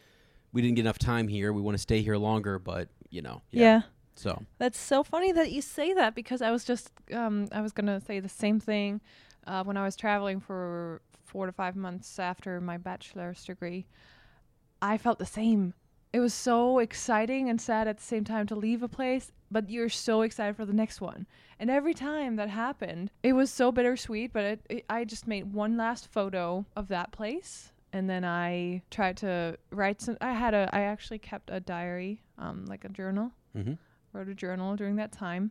[0.52, 1.52] we didn't get enough time here.
[1.52, 3.82] We want to stay here longer, but you know, yeah.
[4.14, 7.72] So That's so funny that you say that because I was just um I was
[7.72, 9.00] gonna say the same thing
[9.46, 13.86] uh, when I was traveling for four to five months after my bachelor's degree.
[14.80, 15.74] I felt the same.
[16.12, 19.68] It was so exciting and sad at the same time to leave a place, but
[19.68, 21.26] you're so excited for the next one.
[21.58, 24.32] And every time that happened, it was so bittersweet.
[24.32, 28.82] But it, it, I just made one last photo of that place, and then I
[28.90, 30.16] tried to write some.
[30.20, 30.70] I had a.
[30.72, 33.74] I actually kept a diary, um, like a journal mm-hmm.
[34.12, 35.50] wrote a journal during that time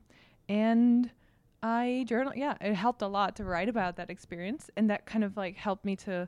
[0.49, 1.09] and
[1.63, 5.23] i journal yeah it helped a lot to write about that experience and that kind
[5.23, 6.27] of like helped me to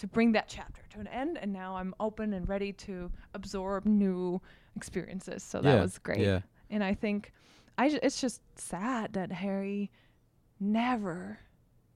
[0.00, 3.84] to bring that chapter to an end and now i'm open and ready to absorb
[3.86, 4.40] new
[4.76, 6.40] experiences so that was great yeah.
[6.70, 7.32] and i think
[7.78, 9.90] i it's just sad that harry
[10.58, 11.38] never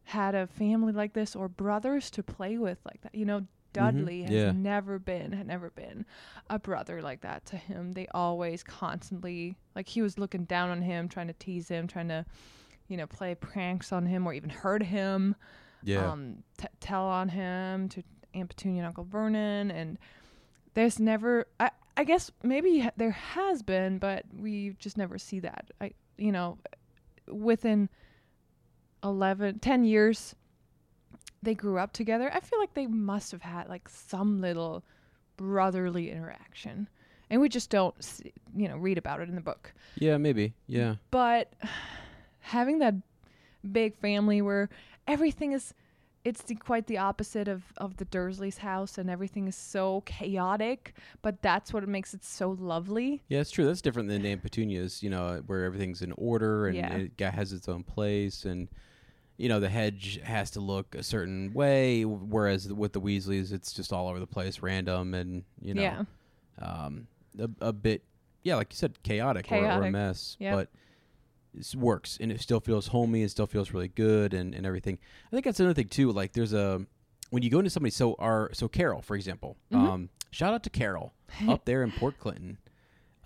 [0.04, 4.22] had a family like this or brothers to play with like that you know dudley
[4.22, 4.38] has Mm-hmm.
[4.38, 4.52] yeah.
[4.52, 6.04] never been had never been
[6.48, 7.90] a brother like that to him.
[7.92, 12.06] They always constantly like he was looking down on him, trying to tease him, trying
[12.08, 12.24] to,
[12.86, 15.34] you know, play pranks on him or even hurt him.
[15.85, 18.03] Yeah, Um, t- tell on him to
[18.35, 19.99] Aunt Petunia and Uncle Vernon, and
[20.75, 21.47] there's never.
[21.61, 25.70] I I guess maybe ha- there has been, but we just never see that.
[25.81, 26.59] I you know,
[27.29, 27.88] within
[29.03, 30.35] 11, 10 years.
[31.42, 32.31] They grew up together.
[32.33, 34.83] I feel like they must have had like some little
[35.37, 36.88] brotherly interaction
[37.29, 40.55] and we just don't see, you know read about it in the book yeah, maybe,
[40.68, 41.53] yeah, but
[42.40, 42.94] having that
[43.73, 44.68] big family where
[45.06, 45.74] everything is
[46.24, 50.94] it's the, quite the opposite of, of the Dursleys' house, and everything is so chaotic.
[51.20, 53.22] But that's what makes it so lovely.
[53.28, 53.40] yeah.
[53.40, 53.66] It's true.
[53.66, 55.02] That's different than Aunt Petunia's.
[55.02, 56.96] You know, where everything's in order and Yeah.
[56.96, 58.68] it has its own place, and
[59.36, 62.04] you know the hedge has to look a certain way.
[62.06, 66.04] Whereas with the Weasleys, it's just all over the place, random, and you know, Yeah.
[66.62, 67.06] um,
[67.38, 68.02] a, a bit,
[68.44, 70.36] yeah, like you said, chaotic, Or, or a mess.
[70.40, 70.54] Yep.
[70.54, 70.68] But
[71.76, 73.22] works, and it still feels homey.
[73.22, 74.98] and still feels really good, and, and everything.
[75.26, 76.10] I think that's another thing too.
[76.12, 76.84] Like there's a
[77.30, 77.90] when you go into somebody.
[77.90, 79.86] So our so Carol, for example, Mm-hmm.
[79.86, 81.12] um, shout out to Carol
[81.48, 82.58] up there in Port Clinton.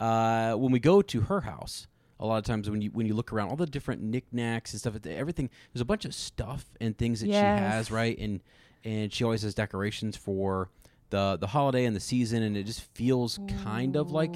[0.00, 1.88] Uh, when we go to her house,
[2.20, 4.80] a lot of times when you when you look around, all the different knickknacks and
[4.80, 8.16] stuff, everything there's a bunch of stuff and things that she has, right?
[8.18, 8.40] And
[8.84, 10.70] and she always has decorations for
[11.10, 14.34] the the holiday and the season, and it just feels kind of like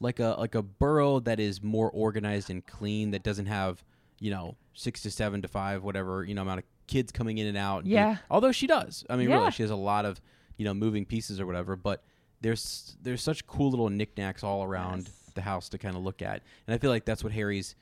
[0.00, 3.82] like a like a burrow that is more organized and clean that doesn't have
[4.20, 7.46] you know six to seven to five whatever you know amount of kids coming in
[7.46, 7.78] and out.
[7.84, 8.16] and Yeah.
[8.30, 9.04] although she does.
[9.08, 9.36] I mean, Yeah.
[9.38, 10.20] really, she has a lot of
[10.56, 12.02] you know moving pieces or whatever, but.
[12.40, 15.30] There's there's such cool little knickknacks all around Yes.
[15.34, 17.74] the house to kind of look at, and I feel like that's what Harry's.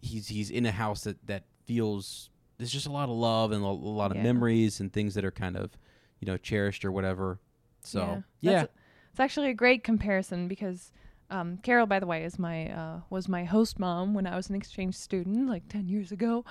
[0.00, 3.64] He's he's in a house that that feels there's just a lot of love and
[3.64, 4.22] a, a lot of Yeah.
[4.22, 5.72] memories and things that are kind of
[6.20, 7.40] you know cherished or whatever.
[7.82, 8.72] So yeah, That's
[9.12, 10.92] it's actually a great comparison because
[11.30, 14.48] um, Carol, by the way, is my uh, was my host mom when I was
[14.48, 16.44] an exchange student like ten years ago,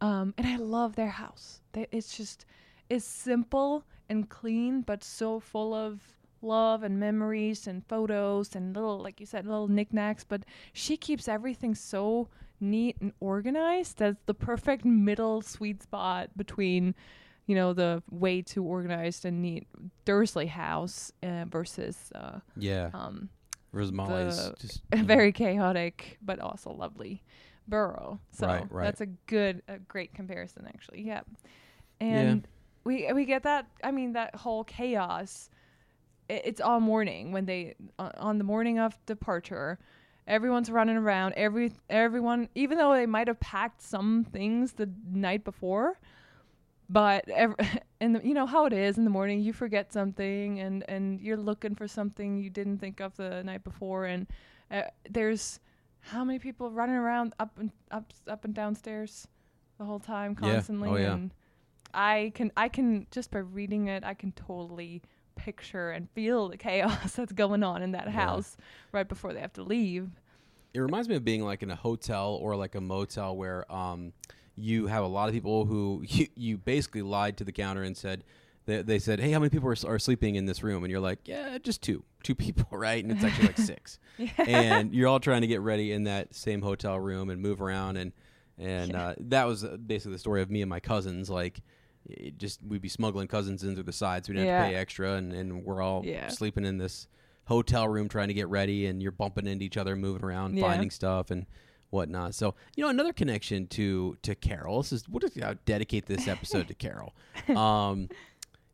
[0.00, 1.60] um, and I love their house.
[1.72, 2.46] They, it's just
[2.88, 6.00] it's simple and clean, but so full of
[6.40, 10.24] love and memories and photos and little, like you said, little knickknacks.
[10.24, 12.28] But she keeps everything so
[12.60, 13.98] neat and organized.
[13.98, 16.94] That's the perfect middle sweet spot between
[17.46, 19.66] you know, the way too organized and neat
[20.04, 22.90] Dursley house uh, versus uh, yeah.
[22.94, 23.28] um,
[23.72, 27.22] Rosmali's just very chaotic but also lovely
[27.68, 28.20] Burrow.
[28.30, 28.84] So Right, right.
[28.84, 31.02] that's a good, a great comparison actually.
[31.02, 31.22] Yeah,
[32.00, 32.46] and
[32.84, 33.66] we we get that.
[33.84, 35.48] I mean, that whole chaos.
[36.28, 39.78] i- It's all morning when they uh, on the morning of departure.
[40.26, 41.34] Everyone's running around.
[41.36, 45.98] Every everyone, even though they might have packed some things the night before,
[46.88, 47.54] but ev-
[48.00, 51.36] and you know how it is in the morning you forget something and and you're
[51.36, 54.26] looking for something you didn't think of the night before and
[54.70, 55.60] uh, there's
[56.00, 59.28] how many people running around up and up up and downstairs
[59.78, 60.94] the whole time constantly Yeah.
[60.94, 61.12] Oh, yeah.
[61.14, 61.34] and
[61.94, 65.02] i can i can just by reading it i can totally
[65.36, 68.12] picture and feel the chaos that's going on in that Yeah.
[68.12, 68.56] house
[68.92, 70.10] right before they have to leave
[70.74, 74.12] It reminds me of being like in a hotel or like a motel where um,
[74.56, 77.96] you have a lot of people who you, you basically lied to the counter and
[77.96, 78.24] said
[78.64, 81.00] they, they said, "Hey, how many people are, are sleeping in this room?" And you're
[81.00, 83.98] like, "Yeah, just two, two people, right?" And it's actually like six,
[84.38, 87.96] and you're all trying to get ready in that same hotel room and move around
[87.96, 88.12] and
[88.58, 91.28] and uh, that was uh, basically the story of me and my cousins.
[91.30, 91.60] Like,
[92.08, 94.28] it just we'd be smuggling cousins in through the sides.
[94.28, 96.28] We didn't have to pay extra, and, and we're all Yeah.
[96.28, 97.08] sleeping in this
[97.46, 100.60] hotel room trying to get ready, and you're bumping into each other, moving around, Yeah.
[100.68, 101.46] finding stuff, and
[101.92, 102.34] whatnot.
[102.34, 104.82] So you know, another connection to to Carol.
[104.82, 107.14] This is what if I dedicate this episode to Carol.
[107.56, 108.08] Um,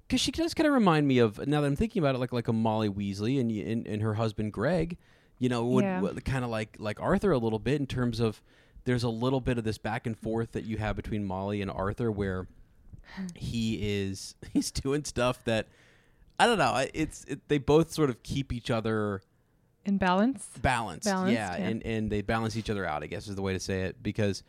[0.06, 2.32] because she does kind of remind me of now that I'm thinking about it, like
[2.32, 4.96] like a Molly Weasley and and, and her husband Greg.
[5.40, 6.00] You know, would, Yeah.
[6.00, 8.42] would kind of like like Arthur a little bit in terms of
[8.84, 11.70] there's a little bit of this back and forth that you have between Molly and
[11.70, 12.48] Arthur where
[13.34, 15.68] he is he's doing stuff that
[16.40, 16.86] I don't know.
[16.94, 19.20] It's it, they both sort of keep each other
[19.88, 20.46] In balance.
[20.60, 21.04] balanced.
[21.06, 21.66] Balanced, yeah, yeah.
[21.66, 23.02] and and they balance each other out.
[23.02, 24.42] I guess is the way to say it because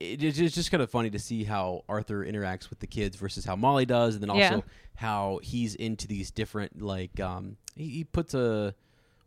[0.00, 3.44] it, it's just- kind of funny to see how Arthur interacts with the kids versus
[3.44, 4.60] how Molly does, and then also Yeah.
[4.96, 8.74] how he's into these different like um he, he puts a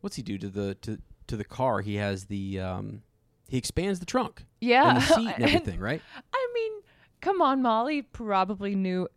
[0.02, 1.80] what's he do to the to to the car?
[1.80, 3.02] He has the um
[3.48, 4.88] he expands the trunk Yeah.
[4.88, 6.02] and the seat and everything, right?
[6.34, 6.72] I mean,
[7.20, 9.08] come on, Molly probably knew,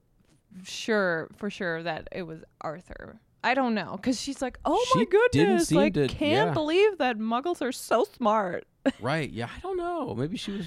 [0.63, 3.19] sure for sure that it was Arthur.
[3.43, 6.49] I don't know, cause she's like, oh my She didn't goodness, seem like to- can't
[6.49, 6.53] yeah.
[6.53, 8.65] believe that Muggles are so smart.
[9.01, 9.29] right.
[9.29, 9.47] Yeah.
[9.55, 10.13] I don't know.
[10.15, 10.65] Maybe she was.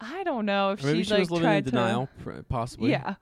[0.00, 2.90] I don't know if maybe she, she, like was living tried in denial, pr- possibly.
[2.90, 3.14] Yeah,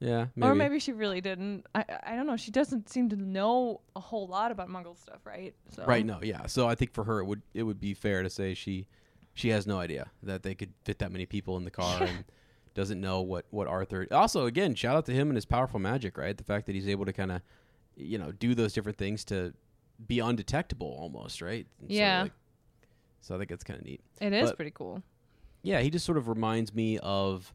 [0.00, 0.26] Yeah.
[0.34, 0.50] Maybe.
[0.50, 1.66] or maybe she really didn't.
[1.74, 2.36] I I don't know.
[2.36, 5.54] She doesn't seem to know a whole lot about Muggle stuff, right?
[5.70, 6.04] So Right.
[6.04, 6.18] No.
[6.22, 6.46] Yeah.
[6.46, 8.88] So I think for her, it would it would be fair to say she
[9.34, 12.24] she has no idea that they could fit that many people in the car and
[12.74, 14.06] doesn't know what what Arthur.
[14.10, 16.18] Also, again, shout out to him and his powerful magic.
[16.18, 16.36] Right.
[16.36, 17.40] The fact that he's able to kind of
[17.96, 19.52] you know do those different things to
[20.06, 21.40] be undetectable almost.
[21.40, 21.66] Right.
[21.80, 22.22] And so, Yeah.
[22.22, 22.32] like-
[23.20, 24.00] so I think it's kind of neat.
[24.20, 25.02] It is But- pretty cool.
[25.62, 27.54] Yeah, he just sort of reminds me of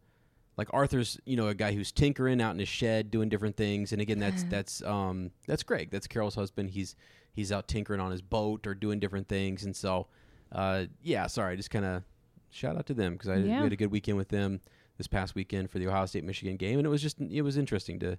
[0.58, 3.92] like Arthur's, you know, a guy who's tinkering out in his shed doing different things.
[3.94, 5.90] And again, that's that's um that's Greg.
[5.92, 6.72] That's Carol's husband.
[6.72, 6.96] He's
[7.34, 9.64] he's out tinkering on his boat or doing different things.
[9.64, 10.08] And so,
[10.52, 12.04] uh, yeah, sorry, I just kind of
[12.50, 13.62] shout out to them because I Yeah.
[13.62, 14.60] had a good weekend with them
[14.98, 17.56] this past weekend for the Ohio State Michigan game, and it was just it was
[17.58, 18.18] interesting to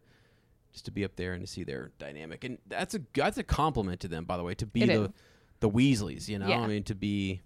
[0.73, 2.45] just to be up there and to see their dynamic.
[2.45, 5.03] And that's a that's a compliment to them, by the way, to be It the
[5.05, 5.09] is.
[5.61, 6.29] the Weasleys.
[6.29, 6.61] You know, Yeah.
[6.61, 7.41] I mean, to be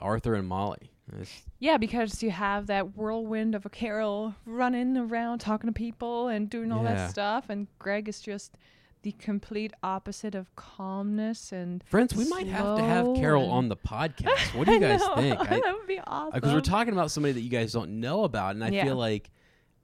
[0.00, 0.90] Arthur and Molly.
[1.12, 6.28] It's- Yeah, because you have that whirlwind of a Carol running around talking to people
[6.28, 6.94] and doing all Yeah.
[6.94, 8.56] that stuff, and Greg is just
[9.02, 11.82] the complete opposite of calmness and.
[11.84, 14.54] Friends, we might have to have Carol on the podcast.
[14.56, 15.14] What do you guys I know.
[15.44, 15.48] think?
[15.64, 16.30] that would be uh, awesome.
[16.34, 18.84] Because we're talking about somebody that you guys don't know about, and I Yeah.
[18.84, 19.30] feel like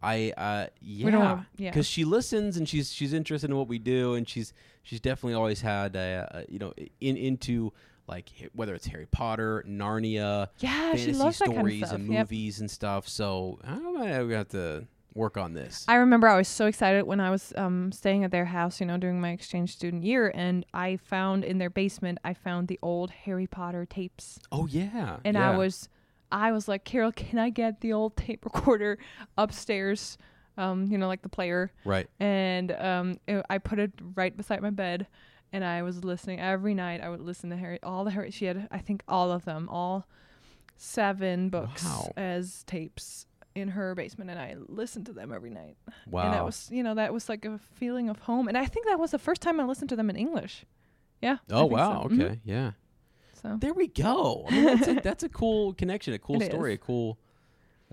[0.04, 1.70] I, uh, yeah, yeah.
[1.70, 5.34] because she listens and she's she's interested in what we do, and she's she's definitely
[5.34, 7.72] always had, uh, uh, you know, in into
[8.06, 12.12] like whether it's Harry Potter, Narnia, yeah, fantasy she loves that kind of stories and
[12.12, 12.18] Yep.
[12.20, 13.08] movies and stuff.
[13.08, 15.84] So I might have to work on this.
[15.88, 18.86] I remember I was so excited when I was um, staying at their house, you
[18.86, 22.78] know, during my exchange student year, and I found in their basement, I found the
[22.82, 25.52] old Harry Potter tapes, oh yeah, and yeah.
[25.52, 25.88] I was,
[26.32, 28.98] I was like, Carol, can I get the old tape recorder
[29.38, 30.18] upstairs?
[30.56, 32.08] Um, you know, like the player, right.
[32.20, 35.08] and um, it, I put it right beside my bed,
[35.52, 37.00] and I was listening every night.
[37.00, 38.30] I would listen to Harry, all the Harry.
[38.30, 40.06] She had, I think, all of them, all
[40.76, 42.12] seven books Wow.
[42.16, 45.76] as tapes in her basement, and I listened to them every night.
[46.08, 46.22] Wow.
[46.22, 48.46] And that was, you know, that was like a feeling of home.
[48.48, 50.64] And I think that was the first time I listened to them in English.
[51.20, 51.38] Yeah.
[51.50, 52.06] Oh wow.
[52.08, 52.14] so.
[52.14, 52.40] Okay.
[52.44, 52.72] Yeah.
[53.44, 54.46] So There we go.
[54.48, 56.76] I mean, that's, a, that's a cool connection, a cool It story, is.
[56.76, 57.18] a cool,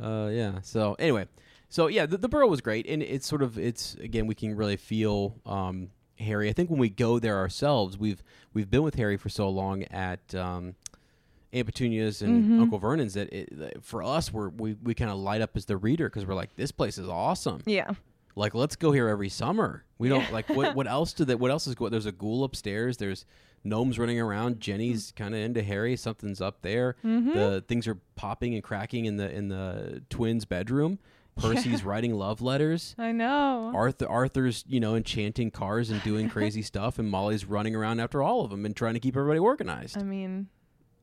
[0.02, 0.62] uh, yeah.
[0.64, 1.28] So anyway,
[1.70, 4.56] so yeah, the, the Burrow was great, and it's sort of it's again we can
[4.56, 6.50] really feel um, Harry.
[6.50, 9.84] I think when we go there ourselves, we've we've been with Harry for so long
[9.84, 10.76] at um,
[11.54, 12.62] Aunt Petunia's and Mhm.
[12.62, 15.66] Uncle Vernon's that, it, that for us we're, we we kind of light up as
[15.66, 17.62] the reader because we're like this place is awesome.
[17.66, 17.92] yeah.
[18.38, 19.84] Like let's go here every summer.
[19.98, 21.38] We don't like what what else do that?
[21.42, 21.92] What else is going?
[21.92, 22.96] There's a ghoul upstairs.
[22.96, 23.26] There's
[23.64, 24.60] gnomes running around.
[24.60, 25.96] Ginny's kind of into Harry.
[25.96, 26.96] Something's up there.
[27.06, 27.34] Mm-hmm.
[27.34, 31.00] The things are popping and cracking in the in the twins' bedroom.
[31.38, 32.96] Percy's writing love letters.
[32.98, 33.72] I know.
[33.74, 38.22] Arthur Arthur's you know enchanting cars and doing crazy stuff, and Molly's running around after
[38.22, 39.98] all of them and trying to keep everybody organized.
[39.98, 40.48] I mean,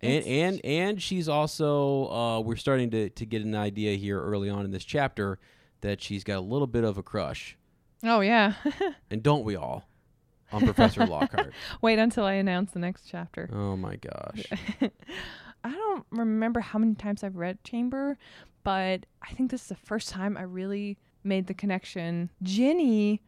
[0.01, 4.51] and and and she's also uh, we're starting to to get an idea here early
[4.51, 5.39] on in this chapter
[5.81, 7.57] that she's got a little bit of a crush,
[8.05, 8.55] oh yeah.
[9.11, 9.88] and don't we all,
[10.53, 11.53] on Professor Lockhart?
[11.83, 13.49] Wait until I announce the next chapter.
[13.53, 14.45] Oh my gosh!
[15.65, 18.17] I don't remember how many times I've read Chamber,
[18.65, 22.31] but I think this is the first time I really made the connection.
[22.43, 23.23] Ginny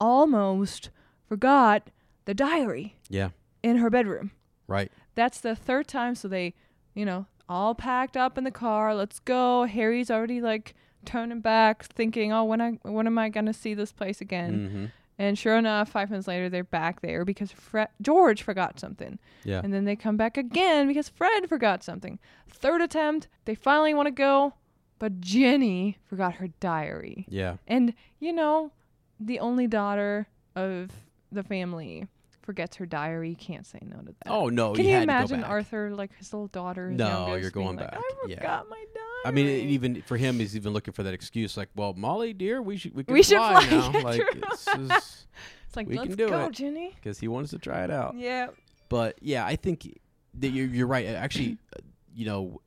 [0.00, 0.90] almost
[1.28, 1.90] forgot
[2.24, 3.30] the diary Yeah,
[3.62, 4.30] in her bedroom.
[4.66, 4.90] right.
[5.16, 6.54] That's the third time, so they,
[6.94, 8.94] you know, all packed up in the car.
[8.96, 9.64] Let's go.
[9.64, 13.92] Harry's already like turning back, thinking, "Oh, when I when am I gonna see this
[13.92, 14.84] place again?" hmm
[15.18, 19.18] And sure enough, five minutes later, they're back there because Fre- George forgot something.
[19.44, 22.18] Yeah, And then they come back again because Fred forgot something.
[22.50, 24.54] Third attempt, they finally want to go,
[24.98, 27.26] but Ginny forgot her diary.
[27.28, 28.72] yeah, And, you know,
[29.20, 30.90] the only daughter of
[31.30, 32.08] the family
[32.42, 33.34] forgets her diary.
[33.36, 34.26] Can't say no to that.
[34.26, 34.72] Oh no!
[34.74, 35.44] Can you, you had to go imagine.
[35.44, 36.90] Arthur, like his little daughter?
[36.90, 37.98] No, you're going like, back.
[38.00, 38.36] I Yeah.
[38.36, 39.08] forgot my diary.
[39.24, 41.56] I mean, it, even for him, he's even looking for that excuse.
[41.56, 44.00] Like, well, Molly, dear, we should we can We should fly, fly, now.
[44.02, 45.26] like, it's just
[45.66, 46.52] it's like we let's can do go, it.
[46.52, 46.92] Ginny.
[46.94, 48.14] because he wants to try it out.
[48.16, 48.48] Yeah.
[48.88, 49.98] But yeah, I think
[50.34, 51.06] that you're, you're right.
[51.06, 51.80] Actually, uh,
[52.14, 52.60] you know,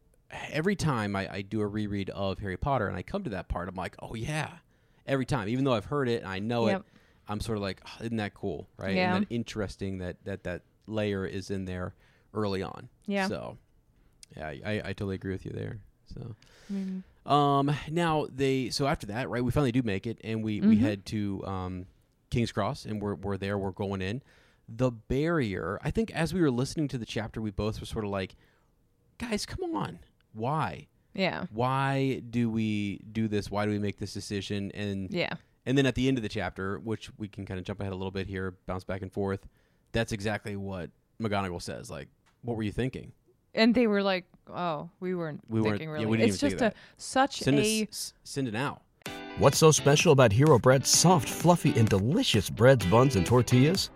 [0.52, 3.48] every time I, I do a reread of Harry Potter and I come to that
[3.48, 4.50] part, I'm like, oh yeah.
[5.06, 6.80] Every time, even though I've heard it and I know Yep.
[6.82, 6.86] it,
[7.30, 8.96] I'm sort of like, oh, isn't that cool, right?
[8.96, 9.16] Yeah.
[9.16, 11.94] And that interesting that that that layer is in there
[12.34, 12.90] early on.
[13.06, 13.28] Yeah.
[13.28, 13.58] So,
[14.36, 15.80] yeah, I, I totally agree with you there.
[16.14, 16.36] So,
[16.70, 19.44] mean, um, now they so after that, right?
[19.44, 20.80] We finally do make it, and we we Mhm.
[20.80, 21.86] head to um,
[22.30, 23.58] King's Cross, and we're we're there.
[23.58, 24.22] We're going in.
[24.70, 25.80] The barrier.
[25.82, 28.36] I think as we were listening to the chapter, we both were sort of like,
[29.18, 30.00] guys, come on,
[30.34, 30.88] why?
[31.14, 31.46] yeah.
[31.52, 33.50] Why do we do this?
[33.50, 34.72] Why do we make this decision?
[34.74, 35.34] And Yeah.
[35.66, 37.92] and then at the end of the chapter, which we can kind of jump ahead
[37.92, 39.48] a little bit here, bounce back and forth.
[39.94, 41.90] That's exactly what McGonagall says.
[41.90, 42.10] Like,
[42.44, 43.14] what were you thinking?
[43.58, 46.44] And they were like, "Oh, we weren't We weren't- thinking yeah, really." we didn't it's
[46.44, 48.82] even think just of a such Send a us, send it out.
[49.40, 53.90] What's so special about Hero Bread's soft, fluffy, and delicious breads, buns, and tortillas?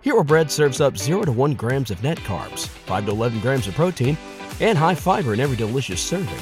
[0.00, 3.66] Hero Bread serves up 0 to 1 grams of net carbs, 5 to 11 grams
[3.66, 4.16] of protein,
[4.60, 6.38] and high fiber in every delicious serving.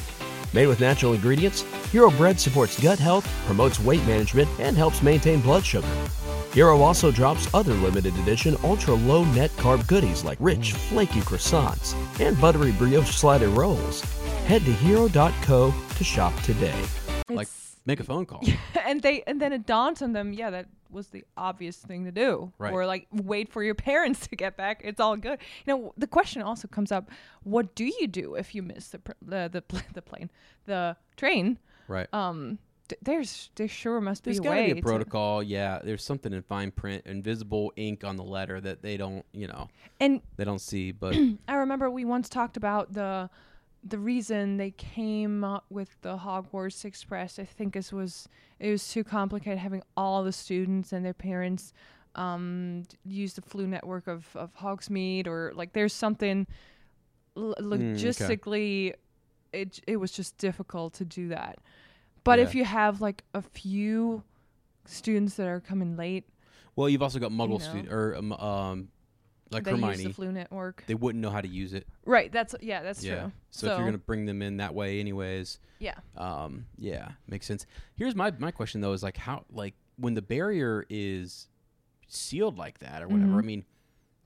[0.52, 5.40] Made with natural ingredients, Hero Bread supports gut health, promotes weight management, and helps maintain
[5.40, 5.88] blood sugar.
[6.56, 11.94] Hero also drops other limited edition ultra low net carb goodies like rich, flaky croissants
[12.18, 14.00] and buttery brioche slider rolls.
[14.46, 16.80] Head to hero.co to shop today.
[17.28, 18.42] Like, it's- make a phone call.
[18.86, 22.10] and they and then it dawns on them, yeah, that was the obvious thing to
[22.10, 22.50] do.
[22.56, 22.72] Right.
[22.72, 24.80] Or like wait for your parents to get back.
[24.82, 25.38] It's all good.
[25.66, 27.10] You know, the question also comes up:
[27.42, 30.30] What do you do if you miss the pr- the the, pl- the plane,
[30.64, 31.58] the train?
[31.86, 32.08] right.
[32.14, 32.58] Um,
[32.88, 35.42] th- there's there sure must There's be a got to way be a to- protocol.
[35.42, 39.46] Yeah, there's something in fine print, invisible ink on the letter that they don't, you
[39.48, 39.68] know,
[40.00, 40.92] and they don't see.
[40.92, 41.16] But
[41.48, 43.30] I remember we once talked about the
[43.84, 47.38] the reason they came up with the Hogwarts Express.
[47.38, 48.28] I think it was
[48.58, 51.72] it was too complicated having all the students and their parents
[52.16, 56.46] um, use the Floo network of of Hogsmeade or like there's something
[57.36, 58.02] l- Mm, okay.
[58.02, 58.94] logistically.
[59.52, 61.58] It it was just difficult to do that.
[62.26, 64.22] But if you have like a few
[64.84, 66.28] students that are coming late,
[66.74, 67.58] well, you've also got Muggle know.
[67.58, 68.88] student or um, um
[69.50, 70.84] like they use the Floo network.
[70.86, 71.86] They wouldn't know how to use it.
[72.04, 72.30] right.
[72.30, 72.82] That's yeah.
[72.82, 73.20] That's yeah.
[73.20, 73.32] true.
[73.50, 75.94] So, if you're gonna bring them in that way, anyways, yeah.
[76.16, 77.64] um, yeah, makes sense.
[77.94, 81.48] Here's my my question though: is like how like when the barrier is
[82.08, 83.32] sealed like that or whatever.
[83.32, 83.38] Mhm.
[83.38, 83.64] I mean,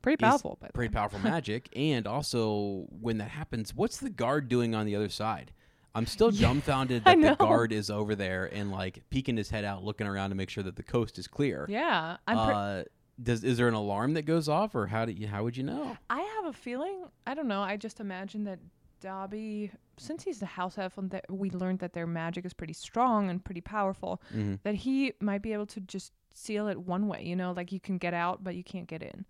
[0.02, 0.58] Pretty powerful.
[0.72, 1.68] pretty powerful magic.
[1.76, 5.52] And also, when that happens, what's the guard doing on the other side?
[5.94, 9.82] I'm still dumbfounded that the guard is over there and like peeking his head out,
[9.84, 11.66] looking around to make sure that the coast is clear.
[11.68, 12.36] Yeah, I'm.
[12.46, 12.84] Pre- uh,
[13.22, 15.62] does is there an alarm that goes off, or how do you, how would you
[15.64, 15.96] know?
[16.08, 17.04] I have a feeling.
[17.26, 17.60] I don't know.
[17.60, 18.58] I just imagine that
[19.00, 22.72] Dobby, since he's the house elf, and that we learned that their magic is pretty
[22.72, 24.54] strong and pretty powerful, Mm-hmm.
[24.62, 27.22] that he might be able to just seal it one way.
[27.24, 29.24] You know, like you can get out, but you can't get in.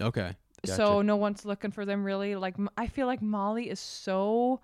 [0.00, 0.36] Okay.
[0.64, 0.76] Gotcha.
[0.76, 2.36] So no one's looking for them really.
[2.36, 4.60] Like I feel like Molly is so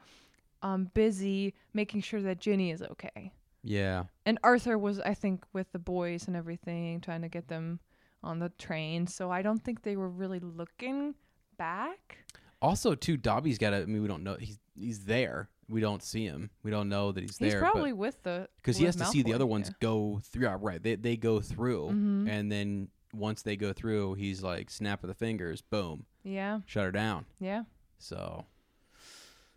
[0.63, 3.33] um busy making sure that Ginny is okay.
[3.63, 7.81] yeah, And Arthur was, I think, with the boys and everything, trying to get them
[8.23, 9.07] on the train.
[9.07, 11.15] So I don't think they were really looking
[11.59, 12.19] back.
[12.63, 13.77] Also, too, Dobby's got to.
[13.79, 14.37] I mean, we don't know.
[14.41, 15.49] He's he's there.
[15.69, 16.51] We don't see him.
[16.63, 17.61] We don't know that he's He's there.
[17.61, 19.75] He's probably with the because he has to see the other ones yeah.
[19.81, 20.49] go through.
[20.49, 20.83] uh, Right?
[20.83, 22.29] They they go through, Mhm.
[22.29, 26.85] and then once they go through, he's like snap of the fingers, boom, Yeah, shut
[26.85, 27.27] her down.
[27.41, 27.65] yeah.
[27.99, 28.45] So,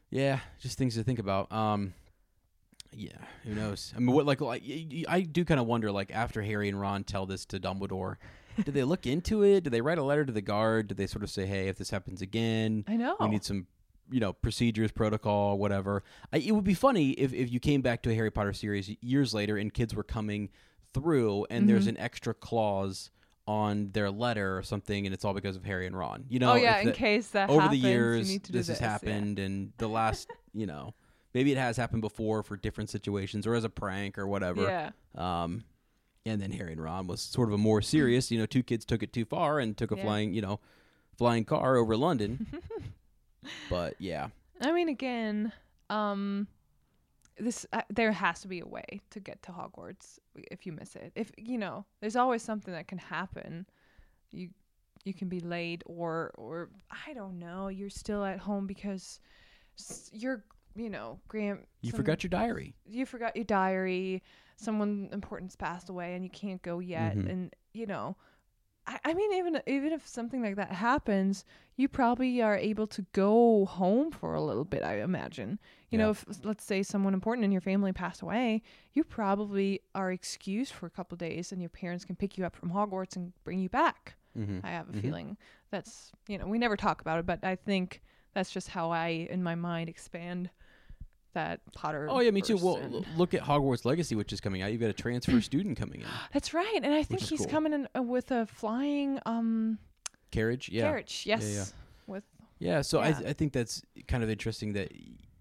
[0.10, 1.52] yeah, just things to think about.
[1.52, 1.94] Um,
[2.92, 3.12] yeah,
[3.44, 3.94] who knows?
[3.96, 4.64] I mean, what like like
[5.08, 8.16] I do kind of wonder like after Harry and Ron tell this to Dumbledore,
[8.64, 9.64] did they look into it?
[9.64, 10.88] Did they write a letter to the guard?
[10.88, 13.16] Did they sort of say, hey, if this happens again, I know.
[13.20, 13.68] we need some
[14.12, 16.04] you know procedures protocol whatever
[16.34, 18.90] I, it would be funny if, if you came back to a harry potter series
[19.02, 20.50] years later and kids were coming
[20.96, 21.90] through and there's Mhm.
[21.90, 23.12] an extra clause
[23.50, 26.24] on their letter or something and it's all because of harry and ron.
[26.30, 28.68] You know oh yeah, if in the- case that over happens, the years do this
[28.68, 28.90] has yeah.
[28.92, 30.94] happened and the last you know
[31.34, 34.62] maybe it has happened before for different situations or as a prank or whatever.
[34.64, 35.64] Yeah, um
[36.28, 38.86] and then harry and ron was sort of a more serious you know two kids
[38.86, 40.04] took it too far and took a Yeah.
[40.04, 40.60] flying you know
[41.18, 42.46] flying car over london.
[43.70, 44.28] But yeah.
[44.62, 45.54] I mean, again,
[45.90, 46.48] um,
[47.40, 50.96] this uh, there has to be a way to get to Hogwarts if you miss
[50.96, 51.12] it.
[51.16, 53.66] If you know, there's always something that can happen.
[54.32, 54.50] You
[55.06, 56.70] you can be late, or or
[57.08, 57.70] I don't know.
[57.70, 59.20] You're still at home because
[60.12, 60.44] you're
[60.76, 61.66] you know grand.
[61.82, 64.22] you forgot your diary you forgot your diary.
[64.58, 67.16] Someone important's passed away, and you can't go yet.
[67.16, 67.30] Mhm.
[67.30, 68.18] And you know,
[68.90, 71.46] I, I mean, even even if something like that happens,
[71.78, 74.84] you probably are able to go home for a little bit.
[74.84, 75.60] I imagine.
[75.92, 78.62] You know, if let's say someone important in your family passed away,
[78.94, 82.46] you probably are excused for a couple of days, and your parents can pick you
[82.46, 84.16] up from Hogwarts and bring you back.
[84.38, 84.62] Mhm.
[84.64, 85.02] I have a Mhm.
[85.02, 85.38] feeling
[85.72, 88.02] that's you know we never talk about it, but I think
[88.34, 90.50] that's just how I in my mind expand
[91.34, 92.08] that Potter.
[92.10, 92.58] Oh yeah, me too.
[92.58, 94.72] Well, l- look at Hogwarts Legacy, which is coming out.
[94.72, 96.08] You've got a transfer student coming in.
[96.34, 97.48] that's right, and I think he's cool.
[97.48, 99.78] coming in uh, with a flying um
[100.32, 101.24] Carriage, yeah, carriage.
[101.26, 101.66] Yes, yeah.
[102.06, 102.24] with
[102.60, 102.82] yeah.
[102.82, 103.22] So I Yeah.
[103.28, 104.92] I think that's kind of interesting that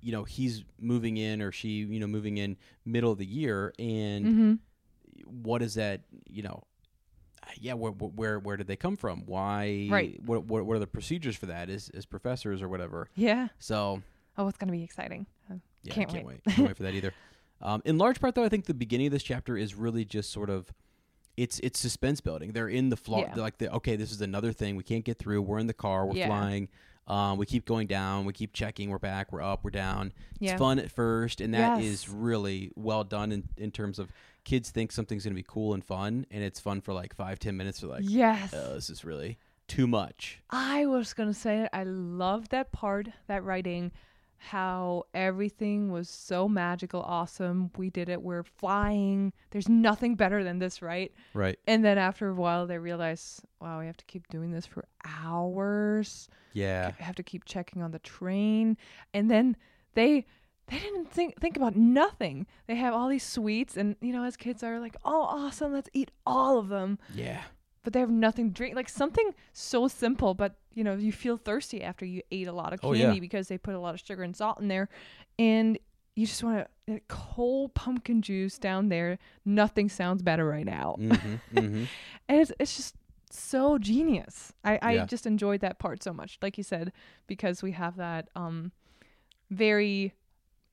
[0.01, 3.72] you know he's moving in or she you know moving in middle of the year,
[3.78, 4.55] and hmm
[5.26, 6.03] what is that?
[6.28, 6.62] You know,
[7.61, 7.74] yeah.
[7.74, 9.24] Where where where did they come from?
[9.26, 9.89] Why?
[9.91, 10.18] Right.
[10.24, 11.68] What what what are the procedures for that?
[11.68, 13.09] As as professors or whatever.
[13.14, 13.49] yeah.
[13.59, 14.03] So
[14.39, 15.26] Oh, it's gonna be exciting.
[15.51, 15.57] Uh,
[15.89, 16.41] Yeah, Can't I can't wait.
[16.47, 16.55] wait.
[16.55, 17.12] Can't wait for that either.
[17.61, 20.30] Um, in large part, though, I think the beginning of this chapter is really just
[20.30, 20.72] sort of
[21.36, 22.53] it's it's suspense building.
[22.53, 23.22] They're in the flaw.
[23.22, 23.34] Yeah.
[23.34, 25.43] Like, the, okay, this is another thing we can't get through.
[25.43, 26.07] We're in the car.
[26.07, 26.28] We're Yeah.
[26.28, 26.68] flying.
[27.09, 28.26] Um, we keep going down.
[28.26, 28.91] We keep checking.
[28.91, 29.32] We're back.
[29.32, 29.64] We're up.
[29.64, 30.12] We're down.
[30.39, 30.53] Yeah.
[30.53, 32.09] It's fun at first, and that is Yes.
[32.14, 34.12] really well done in, in terms of
[34.45, 37.41] kids think something's going to be cool and fun, and it's fun for like five
[37.41, 37.80] ten minutes.
[37.80, 38.55] They're like, yes.
[38.55, 39.36] oh, this is really
[39.66, 40.39] too much.
[40.51, 43.91] I was gonna say I love that part, that writing,
[44.39, 47.70] how everything was so magical, awesome.
[47.76, 48.22] We did it.
[48.22, 49.32] We're flying.
[49.51, 51.12] There's nothing better than this, right?
[51.34, 51.59] Right.
[51.66, 54.84] And then after a while, they realize, wow, we have to keep doing this for
[55.05, 56.28] hours.
[56.53, 56.93] Yeah.
[56.99, 58.76] Have to keep checking on the train,
[59.12, 59.57] and then
[59.95, 60.24] they
[60.68, 62.47] they didn't think think about nothing.
[62.66, 65.91] They have all these sweets, and you know, as kids are like, oh, awesome, let's
[65.93, 67.43] eat all of them Yeah.
[67.89, 68.76] But they have nothing to drink.
[68.76, 72.74] Like something so simple, but you know, you feel thirsty after you ate a lot
[72.74, 73.18] of Oh, candy yeah.
[73.18, 74.91] because they put a lot of sugar and salt in there.
[75.39, 75.78] And
[76.14, 79.18] you just want to cold pumpkin juice down there.
[79.47, 80.97] Nothing sounds better right now.
[80.99, 81.84] hmm hmm
[82.28, 82.95] And it's it's just
[83.30, 84.53] so genius.
[84.62, 85.07] I, I Yeah.
[85.07, 86.39] just enjoyed that part so much.
[86.43, 86.93] Like you said,
[87.26, 88.72] because we have that um
[89.51, 90.12] very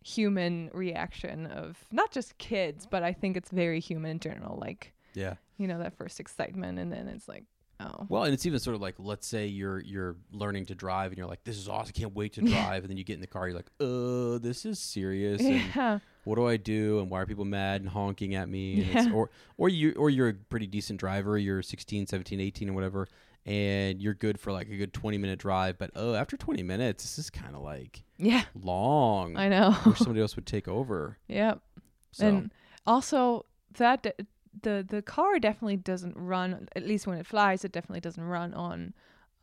[0.04, 4.58] human reaction of not just kids, but I think it's very human in general.
[4.60, 5.36] Like, Yeah.
[5.58, 7.44] you know, that first excitement and then it's like,
[7.80, 8.06] oh.
[8.10, 11.18] Well, and it's even sort of like, let's say you're you're learning to drive, and
[11.18, 11.94] you're like, "This is awesome!
[11.96, 14.38] I can't wait to drive." and then you get in the car, you're like, "Uh,
[14.40, 15.42] this is serious.
[15.42, 16.00] And Yeah.
[16.24, 17.00] what do I do?
[17.00, 19.12] And why are people mad and honking at me?" Yeah.
[19.14, 21.38] or or you or you're a pretty decent driver.
[21.38, 23.08] You're 16, 17, 18, or whatever,
[23.46, 25.78] and you're good for like a good 20 minute drive.
[25.78, 28.44] But oh, after 20 minutes, this is kind of like Yeah.
[28.56, 29.36] long.
[29.38, 29.76] I know.
[29.86, 31.18] wish somebody else would take over.
[31.28, 31.60] yep.
[32.12, 32.52] So And
[32.88, 33.46] also
[33.78, 34.18] that
[34.64, 38.54] the the car definitely doesn't run at least when it flies it definitely doesn't run
[38.54, 38.94] on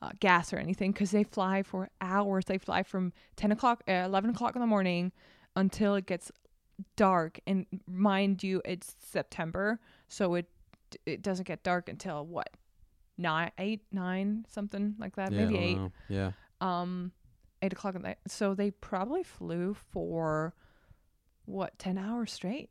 [0.03, 2.45] uh, gas or anything because they fly for hours.
[2.47, 5.13] They fly from 10 o'clock uh, 11 o'clock in the morning
[5.55, 6.31] until it gets
[6.97, 7.39] dark.
[7.47, 10.47] And mind you it's september so it
[11.07, 12.51] it doesn't get dark until what
[13.17, 15.77] nine eight nine something like that yeah, maybe eight.
[15.77, 15.93] know.
[16.09, 16.33] Yeah.
[16.61, 17.13] um
[17.63, 18.19] eight o'clock at night.
[18.27, 20.55] So they probably flew for
[21.45, 22.71] what 10 hours straight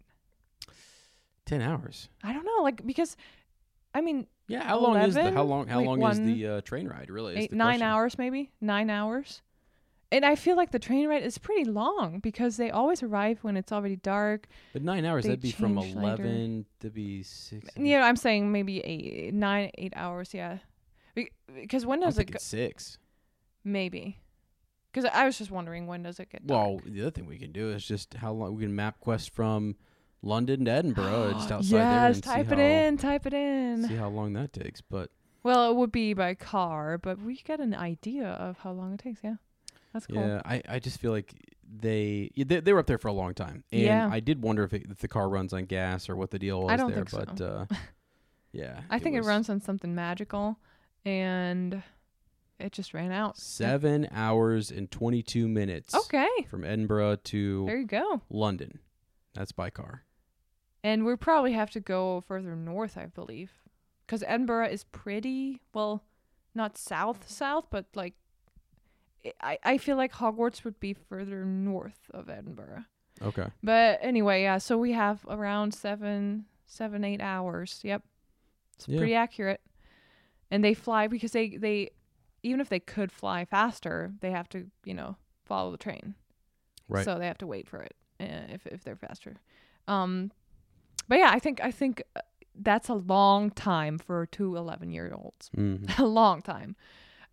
[1.46, 2.10] 10 hours.
[2.24, 3.18] I don't know, like because
[3.94, 4.64] I mean Yeah.
[4.64, 7.10] How long is the how long how Wait, long is the uh, train ride?
[7.10, 7.82] Really, eight nine question.
[7.88, 9.42] hours maybe nine hours,
[10.12, 13.58] and I feel like the train ride is pretty long because they always arrive when
[13.58, 14.48] it's already dark.
[14.74, 16.24] But nine hours, They that'd be from change later.
[16.24, 17.70] 11 to be 6.
[17.78, 20.34] Yeah, I'm saying maybe eight nine eight hours.
[20.34, 20.60] Yeah,
[21.54, 22.40] because when I'm does it thinking go?
[22.40, 22.98] six.
[23.64, 24.18] Maybe
[24.92, 26.68] because I was just wondering when does it get dark?
[26.68, 29.76] Well, the other thing we can do is just how long we can MapQuest from
[30.24, 33.88] London to Edinburgh, just outside there, yes, and type it in, type it in.
[33.88, 34.82] See how long that takes.
[34.82, 35.10] But
[35.44, 39.00] Well, it would be by car, but we get an idea of how long it
[39.00, 39.22] takes.
[39.24, 39.36] Yeah,
[39.94, 40.18] that's cool.
[40.18, 41.34] yeah, I, I just feel like
[41.74, 44.10] they, they they were up there for a long time, and Yeah.
[44.12, 46.62] I did wonder if, it, if the car runs on gas or what the deal
[46.64, 47.06] was I don't there.
[47.06, 47.68] think but so.
[47.72, 47.76] uh,
[48.52, 50.58] yeah, I think it runs on something magical,
[51.06, 51.82] and
[52.60, 53.38] it just ran out.
[53.38, 55.96] seven hours and twenty two minutes.
[55.96, 58.22] Okay, from Edinburgh to there you go.
[58.30, 58.80] London.
[59.34, 60.04] That's by car.
[60.84, 63.52] And we probably have to go further north, I believe,
[64.06, 66.04] because Edinburgh is pretty well,
[66.56, 68.16] not south south, but like
[69.42, 72.86] I I feel like Hogwarts would be further north of Edinburgh.
[73.22, 73.48] Okay.
[73.62, 74.58] But anyway, yeah.
[74.58, 77.80] So we have around seven, seven, eight hours.
[77.84, 78.04] Yep,
[78.76, 78.98] it's Yeah.
[78.98, 79.62] pretty accurate.
[80.50, 81.92] And they fly because they they,
[82.42, 85.16] even if they could fly faster, they have to you know
[85.46, 86.16] follow the train.
[86.90, 87.06] Right.
[87.06, 89.36] So they have to wait for it uh, if if they're faster.
[89.88, 90.32] Um,
[91.08, 92.22] but yeah, I think I think uh,
[92.56, 95.50] that's a long time for two 11 year olds.
[95.56, 95.98] Mhm.
[96.00, 96.76] a long time.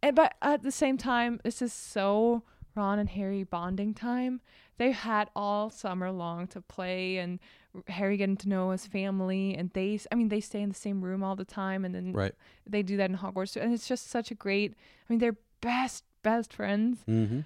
[0.02, 2.42] And but at the same time, this is so
[2.74, 4.40] Ron and Harry bonding time.
[4.78, 7.40] They had all summer long to play and
[7.88, 11.02] Harry getting to know his family and they I mean they stay in the same
[11.02, 12.34] room all the time and then Right.
[12.64, 14.74] they do that in Hogwarts and it's just such a great
[15.08, 17.40] I mean they're best best friends Mm-hmm.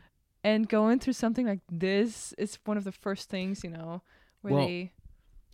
[0.44, 4.02] and going through something like this is one of the first things, you know,
[4.42, 4.92] where Well, they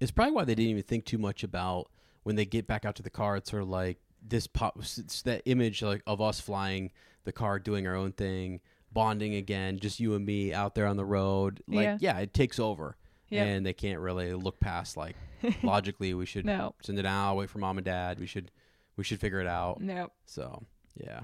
[0.01, 1.91] It's probably why they didn't even think too much about
[2.23, 3.37] when they get back out to the car.
[3.37, 6.91] It's sort of like this pop, it's that image like of us flying
[7.25, 8.61] the car, doing our own thing,
[8.93, 11.63] bonding again, just you and me out there on the road.
[11.69, 11.97] Like, Yeah.
[12.01, 12.97] yeah, it takes over,
[13.31, 13.47] Yep.
[13.47, 15.17] and they can't really look past like
[15.63, 16.15] logically.
[16.15, 16.75] We should No.
[16.83, 18.19] send it out, wait for mom and dad.
[18.19, 18.51] We should
[18.97, 19.81] we should figure it out.
[19.81, 20.11] no.
[20.27, 20.63] So
[20.97, 21.21] yeah,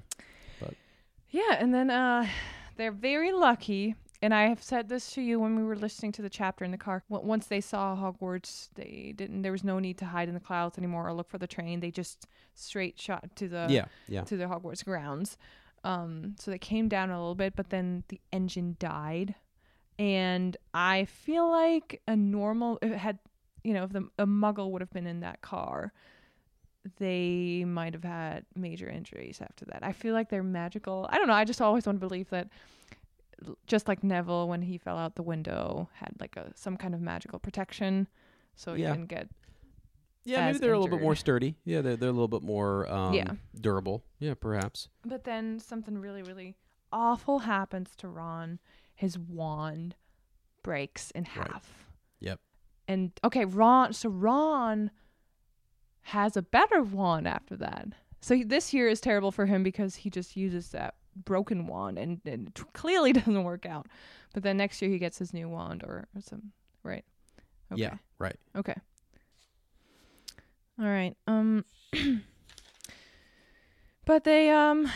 [0.61, 0.75] But
[1.31, 2.27] Yeah, and then uh
[2.77, 3.95] they're very lucky
[4.25, 6.71] and I have said this to you when we were listening to the chapter in
[6.71, 7.03] the car.
[7.11, 9.43] Once they saw Hogwarts, they didn't.
[9.43, 11.81] There was no need to hide in the clouds anymore or look for the train.
[11.81, 14.23] They just straight shot to the yeah, yeah.
[14.23, 15.37] to the Hogwarts grounds.
[15.85, 19.35] Um, so they came down a little bit, but then the engine died,
[19.99, 23.19] and I feel like a normal it had,
[23.63, 25.93] you know, if the a Muggle would have been in that car,
[26.99, 29.81] they might have had major injuries after that.
[29.83, 31.07] I feel like they're magical.
[31.11, 31.35] I don't know.
[31.35, 32.49] I just always want to believe that,
[33.67, 37.01] just like Neville when he fell out the window had like a some kind of
[37.01, 38.09] magical protection,
[38.55, 38.93] so he Yeah.
[38.93, 39.29] didn't get
[40.25, 41.57] Yeah, maybe they're a little bit more sturdy.
[41.65, 43.33] Yeah, they're they're a little bit more um, Yeah.
[43.61, 44.05] durable.
[44.19, 44.89] Yeah, perhaps.
[45.05, 46.57] But then something really, really
[46.93, 48.59] awful happens to Ron.
[48.95, 49.97] His wand
[50.63, 51.51] breaks in Right.
[51.51, 51.87] half.
[52.21, 52.41] Yep.
[52.89, 53.93] And okay, Ron.
[53.93, 54.91] So Ron
[56.09, 57.89] has a better wand after that.
[58.21, 61.99] So he- this year is terrible for him because he just uses that broken wand
[61.99, 63.87] and, and it clearly doesn't work out.
[64.33, 66.53] But then next year he gets his new wand or, or some
[66.83, 67.05] right.
[67.73, 67.83] Okay.
[67.83, 68.37] Yeah, right.
[68.57, 68.75] Okay.
[70.79, 71.17] All right.
[71.27, 71.65] Um
[74.05, 74.91] but they um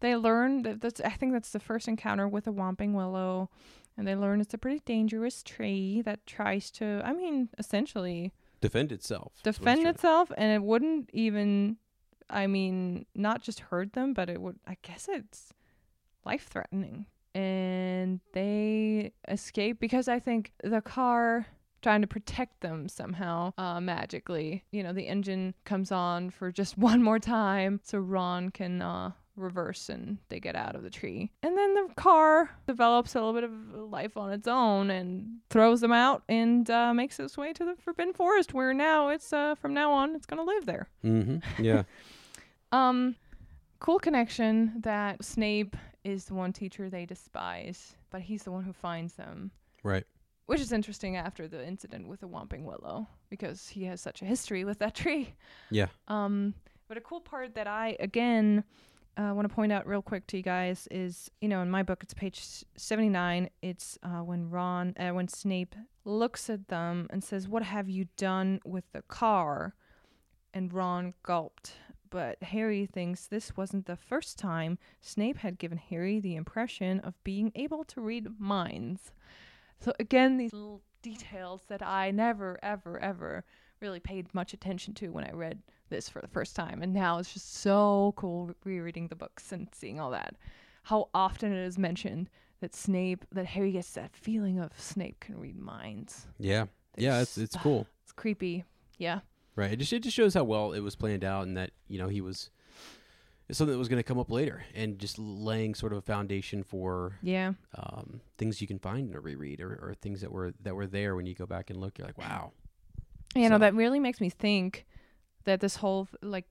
[0.00, 3.50] they learn that that's I think that's the first encounter with a Whomping Willow
[3.96, 8.92] and they learn it's a pretty dangerous tree that tries to I mean essentially Defend
[8.92, 9.32] itself.
[9.36, 11.76] is what it's defend itself and it wouldn't even
[12.30, 15.52] I mean not just hurt them but it would I guess it's
[16.24, 21.46] life threatening and they escape because I think the car
[21.82, 26.76] trying to protect them somehow uh, magically you know the engine comes on for just
[26.90, 31.30] one more time so Ron can uh, reverse and they get out of the tree
[31.42, 33.52] and then the car develops a little bit of
[33.90, 37.74] life on its own and throws them out and uh, makes its way to the
[37.82, 41.64] forbidden forest where now it's uh, from now on it's gonna live there Mm-hmm.
[41.64, 41.84] Yeah.
[42.72, 43.16] um,
[43.78, 48.72] cool connection that Snape is the one teacher they despise, but he's the one who
[48.72, 49.50] finds them,
[49.82, 50.04] right.
[50.46, 54.24] which is interesting after the incident with the Whomping Willow because he has such a
[54.24, 55.34] history with that tree.
[55.70, 55.86] Yeah.
[56.08, 56.54] Um,
[56.88, 58.64] but a cool part that I again
[59.16, 61.82] uh, want to point out real quick to you guys is, you know, in my
[61.82, 62.42] book it's page
[62.76, 63.50] 79.
[63.62, 68.06] It's uh, when Ron, uh, when Snape looks at them and says, "What have you
[68.16, 69.74] done with the car?"
[70.54, 71.74] And Ron gulped.
[72.10, 77.22] But Harry thinks this wasn't the first time Snape had given Harry the impression of
[77.22, 79.12] being able to read minds.
[79.78, 83.44] So again, these little details that I never, ever, ever
[83.80, 86.82] really paid much attention to when I read this for the first time.
[86.82, 90.36] And now it's just so cool rereading the books and seeing all that.
[90.84, 92.28] How often it is mentioned
[92.60, 96.26] that Snape, that Harry gets that feeling of Snape can read minds.
[96.38, 96.66] Yeah.
[96.96, 97.20] Yeah.
[97.20, 97.86] It's it's cool.
[98.02, 98.64] It's creepy.
[98.98, 99.20] Yeah.
[99.60, 99.72] Right.
[99.72, 102.08] It just it just shows how well it was planned out, and that you know
[102.08, 102.50] he was
[103.52, 106.62] something that was going to come up later, and just laying sort of a foundation
[106.62, 107.54] for Yeah.
[107.76, 110.86] um, things you can find in a reread, or, or things that were that were
[110.86, 111.98] there when you go back and look.
[111.98, 112.52] You're like, wow.
[113.34, 114.86] You know, that really makes me think
[115.44, 116.46] that this whole like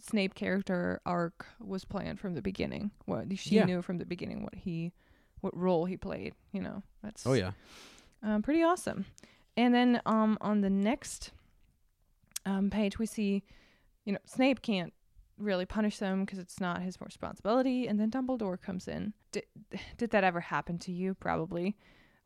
[0.00, 2.90] Snape character arc was planned from the beginning.
[3.06, 3.64] What she Yeah.
[3.64, 4.92] knew from the beginning what he
[5.40, 6.82] what role he played, you know.
[7.02, 7.52] That's Oh yeah.
[8.22, 9.06] um, pretty awesome.
[9.56, 11.30] And then um, on the next
[12.46, 13.42] um, page, we see,
[14.04, 14.92] you know, Snape can't
[15.38, 17.86] really punish them because it's not his responsibility.
[17.86, 19.12] And then Dumbledore comes in.
[19.32, 19.44] Did,
[19.96, 21.14] did that ever happen to you?
[21.14, 21.76] Probably.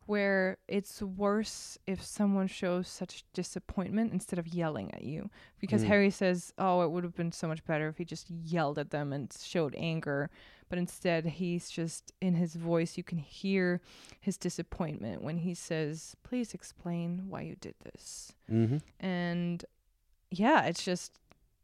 [0.05, 5.29] Where it's worse if someone shows such disappointment instead of yelling at you.
[5.59, 5.87] Because Mm.
[5.87, 8.89] Harry says, oh, it would have been so much better if he just yelled at
[8.89, 10.31] them and showed anger.
[10.67, 13.81] But instead, he's just in his voice, you can hear
[14.19, 18.77] his disappointment when he says, "Please explain why you did this." Mm-hmm.
[19.03, 19.65] And
[20.31, 21.19] yeah, it's just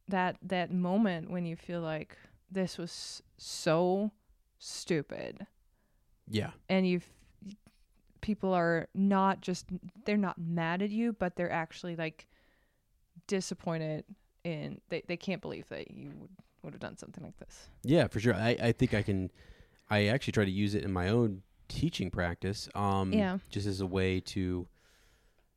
[0.08, 2.18] that that moment when you feel like
[2.52, 4.12] this was so
[4.60, 5.46] stupid
[6.30, 6.52] Yeah.
[6.70, 7.02] and you
[8.22, 9.66] people are not just
[10.06, 12.28] they're not mad at you, but they're actually like
[13.28, 14.04] disappointed
[14.44, 16.30] in they they can't believe that you would
[16.64, 17.70] would have done something like this.
[17.84, 18.34] Yeah, for sure.
[18.34, 19.32] I, I think I can
[19.90, 22.68] I actually try to use it in my own teaching practice.
[22.74, 23.38] Um, Yeah.
[23.50, 24.68] Just as a way to,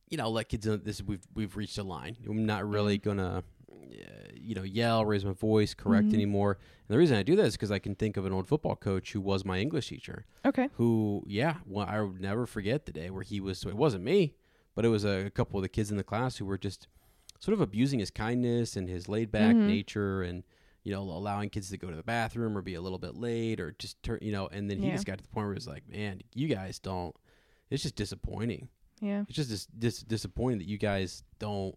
[0.09, 1.02] you know, let kids know this.
[1.02, 2.16] We've we've reached a line.
[2.28, 3.82] I'm not really gonna, uh,
[4.34, 6.14] you know, yell, raise my voice, correct Mhm.
[6.14, 6.52] anymore.
[6.88, 8.76] And the reason I do that is because I can think of an old football
[8.76, 10.24] coach who was my English teacher.
[10.44, 10.68] Okay.
[10.74, 13.59] Who, yeah, well, I would never forget the day where he was.
[13.59, 14.34] So it wasn't me,
[14.74, 16.88] but it was a, a couple of the kids in the class who were just
[17.40, 19.66] sort of abusing his kindness and his laid back Mhm.
[19.66, 20.42] nature and
[20.84, 23.61] you know allowing kids to go to the bathroom or be a little bit late
[23.61, 24.94] or just turn you know and then he Yeah.
[24.94, 27.14] just got to the point where he was like man you guys don't
[27.70, 28.68] it's just disappointing
[29.01, 29.24] Yeah.
[29.28, 31.76] it's just dis- dis- disappointing that you guys don't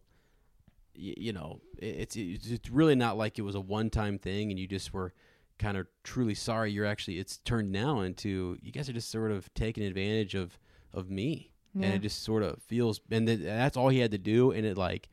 [0.95, 4.59] y- you know it's it's really not like it was a one time thing and
[4.59, 5.13] you just were
[5.59, 6.71] kind of truly sorry.
[6.71, 10.57] You're actually it's turned now into you guys are just sort of taking advantage of
[10.93, 11.51] of me.
[11.73, 14.65] And it just sort of feels and th- that's all he had to do and
[14.65, 15.07] it like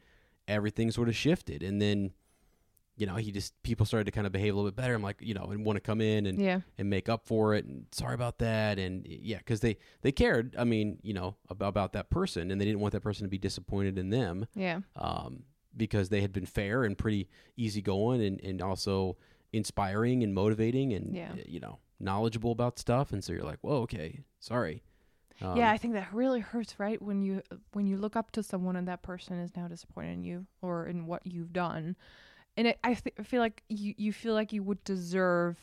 [0.48, 1.62] everything sort of shifted.
[1.62, 2.12] And then
[2.98, 5.02] you know he just people started to kind of behave a little bit better i'm
[5.02, 6.60] like you know and want to come in and Yeah.
[6.76, 10.54] and make up for it and sorry about that and yeah because they they cared
[10.58, 13.28] i mean you know about, about that person and they didn't want that person to
[13.30, 14.80] be disappointed in them Yeah.
[14.96, 15.44] um,
[15.76, 19.16] because they had been fair and pretty easygoing and, and also
[19.52, 21.32] inspiring and motivating and Yeah.
[21.46, 24.82] you know knowledgeable about stuff and so you're like whoa okay sorry
[25.40, 27.00] um, yeah, I think that really hurts, right?
[27.00, 27.42] When you
[27.72, 30.84] when you look up to someone and that person is now disappointed in you or
[30.86, 31.94] in what you've done,
[32.58, 35.56] and it, I th- feel like you you feel like you would deserve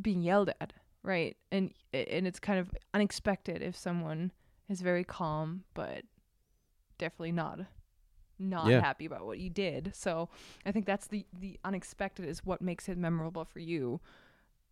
[0.00, 0.72] being yelled at,
[1.02, 1.36] right?
[1.52, 4.32] And and it's kind of unexpected if someone
[4.68, 6.02] is very calm, but
[6.98, 7.60] definitely not
[8.40, 8.80] not Yeah.
[8.80, 9.92] happy about what you did.
[9.94, 10.28] So
[10.64, 14.00] I think that's the the unexpected is what makes it memorable for you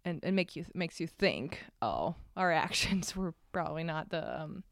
[0.05, 4.63] and, and make you makes you think, oh, our actions were probably not the um,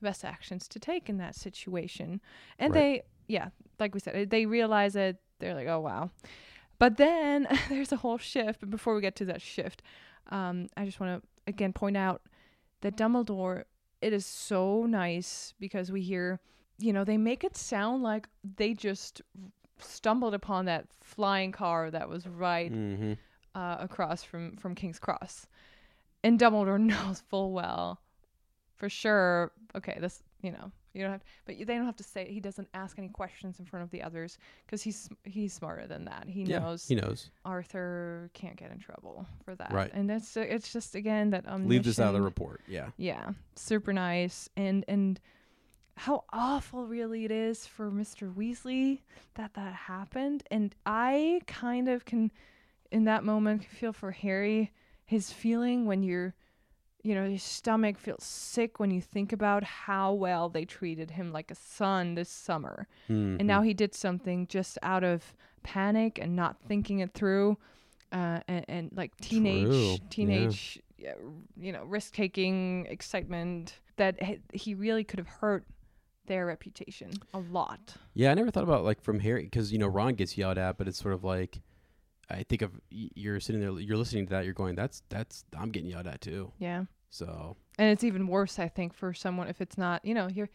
[0.00, 2.20] best actions to take in that situation.
[2.58, 3.04] And Right.
[3.28, 3.48] Yeah,
[3.78, 5.18] like we said, they realize it.
[5.38, 6.10] They're like, oh wow.
[6.78, 8.60] But then there's a whole shift.
[8.60, 9.82] But before we get to that shift,
[10.30, 12.22] um, I just want to again point out
[12.80, 13.64] that Dumbledore.
[14.00, 16.38] It is so nice because we hear,
[16.78, 19.22] you know, they make it sound like they just
[19.80, 23.14] stumbled upon that flying car that was right mm-hmm.
[23.56, 25.48] uh, across from from King's Cross,
[26.22, 28.00] and Dumbledore knows full well,
[28.76, 29.50] for sure.
[29.74, 32.30] Okay, this you know you don't have, but they don't have to say.
[32.30, 36.04] He doesn't ask any questions in front of the others because he's he's smarter than
[36.06, 36.26] that.
[36.28, 39.72] He yeah knows he knows Arthur can't get in trouble for that.
[39.72, 39.90] Right.
[39.92, 43.30] and that's it's just again that um leave this out of the report yeah yeah,
[43.56, 45.20] super nice and and
[45.96, 48.32] how awful really it is for Mr.
[48.32, 49.00] Weasley
[49.34, 52.30] that that happened and I kind of can
[52.90, 54.72] in that moment feel for Harry
[55.04, 56.34] his feeling when you're
[57.02, 61.32] you know his stomach feels sick when you think about how well they treated him
[61.32, 62.88] like a son this summer.
[63.08, 63.38] Mhm.
[63.38, 67.56] and now he did something just out of panic and not thinking it through
[68.12, 71.14] uh, and, and like teenage True, teenage yeah,
[71.56, 74.18] you know risk taking excitement that
[74.52, 75.64] he really could have hurt
[76.26, 77.94] their reputation a lot.
[78.14, 80.76] Yeah, I never thought about like from Harry because you know Ron gets yelled at,
[80.78, 81.60] but it's sort of like
[82.30, 85.70] I think of you're sitting there, you're listening to that, you're going, that's that's I'm
[85.70, 86.52] getting yelled at too.
[86.58, 90.28] yeah So and it's even worse i think for someone if it's not you know
[90.28, 90.50] you're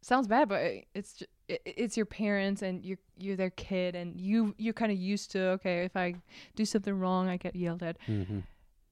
[0.00, 0.62] sounds bad but
[0.94, 4.90] it's ju- it, it's your parents and you're you're their kid and you you're kind
[4.90, 6.14] of used to okay if i
[6.56, 8.38] do something wrong i get yelled at mm-hmm.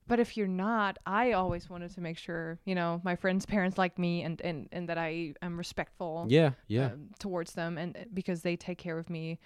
[0.07, 3.79] but if you're not i always wanted to make sure you know my friends parents
[3.79, 7.97] like me and and, and that i am respectful yeah, yeah, um, towards them and
[8.13, 9.39] because they take care of me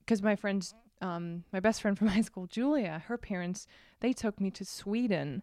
[0.00, 3.66] because my friends um my best friend from high school julia her parents
[4.00, 5.42] they took me to sweden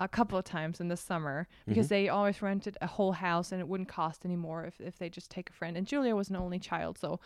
[0.00, 1.90] a couple of times in the summer because Mhm.
[1.90, 5.08] they always rented a whole house and it wouldn't cost any more if, if they
[5.08, 7.20] just take a friend and julia was an only child so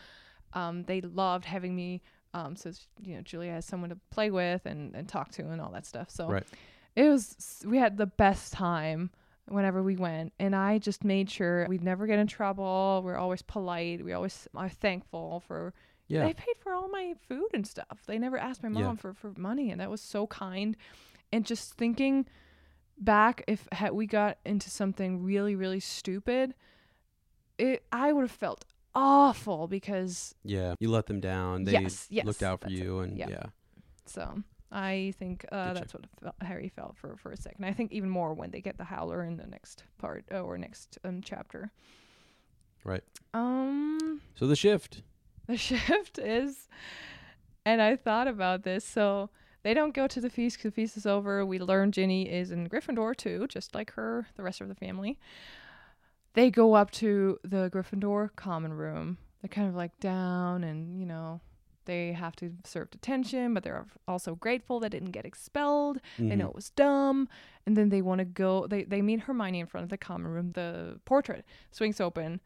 [0.53, 2.01] um they loved having me
[2.33, 2.71] um so
[3.01, 5.85] you know julia has someone to play with and, and talk to and all that
[5.85, 6.45] stuff so Right.
[6.95, 9.09] it was we had the best time
[9.47, 13.41] whenever we went and i just made sure we'd never get in trouble we're always
[13.41, 15.73] polite we always are thankful for
[16.09, 16.25] yeah.
[16.25, 18.95] they paid for all my food and stuff they never asked my mom Yeah.
[18.95, 20.75] for, for money and that was so kind
[21.31, 22.25] and just thinking
[22.97, 26.53] back if had we got into something really really stupid
[27.57, 30.73] it i would have felt awful because yeah.
[30.79, 31.63] You let them down.
[31.63, 32.83] They Yes, yes, looked out for that's it.
[32.83, 33.29] you, and Yeah.
[33.29, 33.43] yeah,
[34.07, 34.41] So
[34.71, 36.05] I think uh, that's what
[36.41, 37.65] Harry felt for for a second.
[37.65, 40.57] I think even more when they get the Howler in the next part uh, or
[40.57, 41.71] next um, chapter.
[42.83, 43.03] Right.
[43.35, 45.03] Um, So the shift.
[45.49, 46.69] The shift is,
[47.65, 48.85] and I thought about this.
[48.85, 49.29] So
[49.63, 51.45] they don't go to the feast the feast is over.
[51.45, 55.19] We learn Ginny is in Gryffindor too, just like her, the rest of the family.
[56.33, 59.17] They go up to the Gryffindor common room.
[59.41, 61.41] They're kind of like down and you know
[61.85, 65.99] they have to serve detention, but they're also grateful they didn't get expelled.
[66.19, 66.37] They Mhm.
[66.37, 67.27] know it was dumb,
[67.65, 68.67] and then they want to go.
[68.67, 70.51] They they meet Hermione in front of the common room.
[70.51, 72.41] The portrait swings open,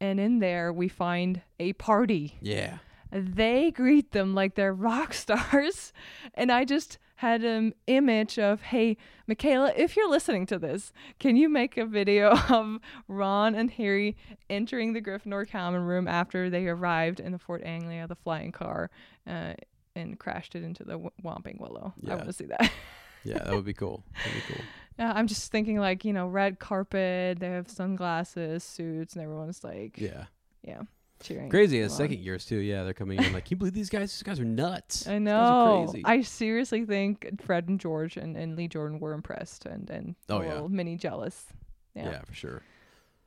[0.00, 2.36] and in there we find a party.
[2.40, 2.78] Yeah.
[3.10, 5.92] They greet them like they're rock stars,
[6.34, 8.96] and I just had an image of, hey,
[9.26, 12.78] Michaela, if you're listening to this, can you make a video of
[13.08, 14.16] Ron and Harry
[14.48, 18.90] entering the Gryffindor common room after they arrived in the Ford Anglia, the flying car,
[19.26, 19.54] uh,
[19.96, 21.92] and crashed it into the w- Whomping Willow?
[22.06, 22.70] I want to see that.
[23.24, 24.04] Yeah, that would be cool.
[24.24, 24.64] That'd be cool.
[24.98, 29.62] Yeah, I'm just thinking like, you know, red carpet, they have sunglasses, suits, and everyone's
[29.62, 30.24] like, Yeah.
[30.62, 30.82] yeah,
[31.20, 31.50] cheering.
[31.50, 32.56] Crazy as second years too.
[32.58, 34.12] Yeah, they're coming in like, can you believe these guys?
[34.12, 35.06] These guys are nuts.
[35.06, 35.92] I know.
[36.04, 40.38] I seriously think Fred and George and, and Lee Jordan were impressed and, and Oh,
[40.38, 40.52] a yeah.
[40.54, 41.46] little mini jealous.
[41.94, 42.10] yeah.
[42.10, 42.22] Yeah.
[42.24, 42.62] for sure.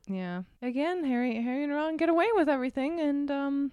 [0.08, 0.42] Yeah.
[0.60, 3.72] Again, Harry Harry and Ron get away with everything and um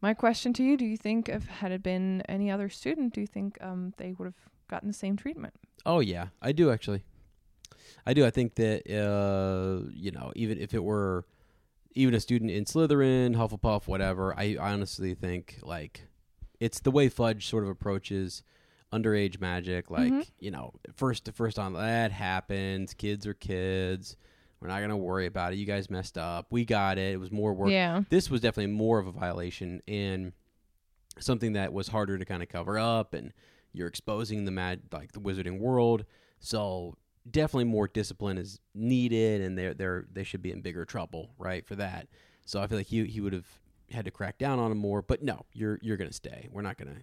[0.00, 3.20] my question to you, do you think if had it been any other student, do
[3.20, 5.54] you think um they would have gotten the same treatment?
[5.84, 7.02] Oh yeah, I do actually.
[8.06, 8.24] I do.
[8.26, 11.24] I think that uh, you know, even if it were
[11.94, 16.02] even a student in Slytherin, Hufflepuff, whatever, I honestly think like
[16.60, 18.42] it's the way Fudge sort of approaches
[18.92, 19.90] underage magic.
[19.90, 20.30] Like Mhm.
[20.38, 22.94] you know, first to first on that happens.
[22.94, 24.16] Kids are kids.
[24.60, 25.56] We're not gonna worry about it.
[25.56, 26.46] You guys messed up.
[26.50, 27.12] We got it.
[27.14, 27.70] It was more work.
[27.70, 28.02] Yeah.
[28.10, 30.32] This was definitely more of a violation and
[31.18, 33.32] something that was harder to kind of cover up and
[33.72, 36.04] you're exposing the mad like the wizarding world.
[36.40, 36.96] So
[37.30, 41.66] definitely more discipline is needed and they're they're they should be in bigger trouble right
[41.66, 42.08] for that.
[42.44, 43.46] So i feel like he he would have
[43.90, 45.02] had to crack down on him more.
[45.02, 46.48] But no you're you're gonna stay.
[46.50, 47.02] We're not gonna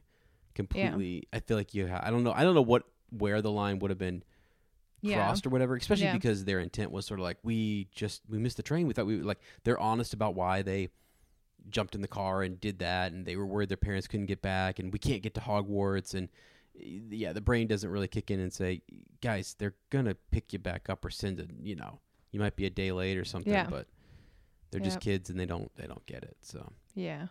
[0.56, 3.52] completely i feel like you ha- i don't know i don't know what where the
[3.52, 4.22] line would have been
[5.02, 5.16] Yeah.
[5.16, 6.14] crossed or whatever especially Yeah.
[6.14, 8.86] because their intent was sort of like we just we missed the train.
[8.86, 10.90] We thought we like they're honest about why they
[11.70, 14.42] jumped in the car and did that and they were worried their parents couldn't get
[14.42, 16.28] back and we can't get to hogwarts and
[16.82, 18.82] yeah the brain doesn't really kick in and say
[19.22, 22.00] guys they're gonna pick you back up or send it you know
[22.32, 23.68] you might be a day late or something Yeah.
[23.70, 23.88] but
[24.72, 27.28] they're just kids and they don't they don't get it so Yeah.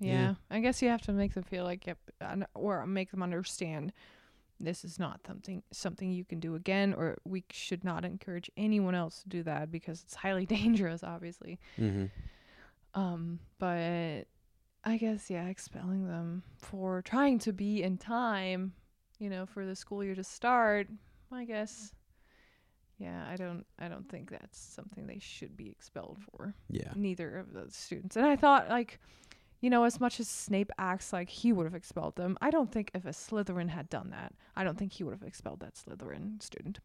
[0.00, 0.12] Yeah.
[0.12, 0.34] Yeah.
[0.50, 1.98] I guess you have to make them feel like yep
[2.54, 3.92] or make them understand
[4.60, 8.94] this is not something something you can do again or we should not encourage anyone
[8.94, 11.58] else to do that because it's highly dangerous obviously.
[11.78, 12.06] mm-hmm.
[13.00, 14.24] Um but
[14.86, 18.74] I guess yeah, expelling them for trying to be in time,
[19.18, 20.88] you know, for the school year to start.
[21.32, 21.92] I guess
[22.98, 27.38] yeah, I don't I don't think that's something they should be expelled for yeah neither
[27.38, 28.16] of the students.
[28.16, 29.00] And I thought, like,
[29.60, 32.70] you know, as much as Snape acts like he would have expelled them, I don't
[32.70, 35.74] think if a Slytherin had done that, I don't think he would have expelled that
[35.74, 36.78] Slytherin student.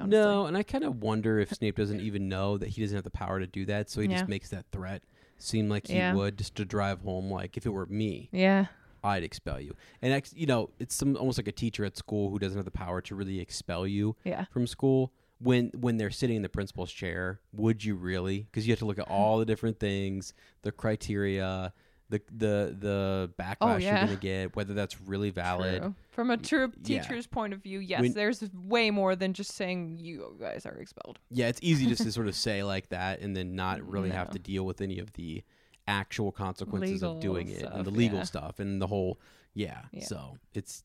[0.00, 0.18] honestly.
[0.18, 3.04] no and i kind of wonder if snape doesn't even know that he doesn't have
[3.04, 4.14] the power to do that so he Yeah.
[4.14, 5.02] just makes that threat
[5.38, 6.14] seem like he Yeah.
[6.14, 8.66] would just to drive home like if it were me Yeah.
[9.04, 9.74] I'd expel you.
[10.02, 12.64] And ex- you know, it's some almost like a teacher at school who doesn't have
[12.64, 14.46] the power to really expel you Yeah.
[14.50, 15.12] from school.
[15.40, 18.40] When when they're sitting in the principal's chair, would you really?
[18.50, 20.32] Because you have to look at all the different things,
[20.62, 21.72] the criteria,
[22.08, 23.98] the the the backlash Oh, yeah.
[23.98, 25.82] you're gonna get, whether that's really valid.
[25.82, 25.94] True.
[26.10, 27.02] From a true yeah.
[27.02, 30.76] teacher's point of view, yes, When- there's way more than just saying you guys are
[30.78, 31.18] expelled.
[31.30, 34.30] Yeah, it's easy just to sort of say like that and then not really have
[34.30, 35.42] to deal with any of the
[35.86, 38.24] actual consequences Legal of doing it and the legal yeah.
[38.24, 39.20] stuff and the whole
[39.54, 39.82] yeah.
[39.92, 40.04] Yeah.
[40.04, 40.82] So it's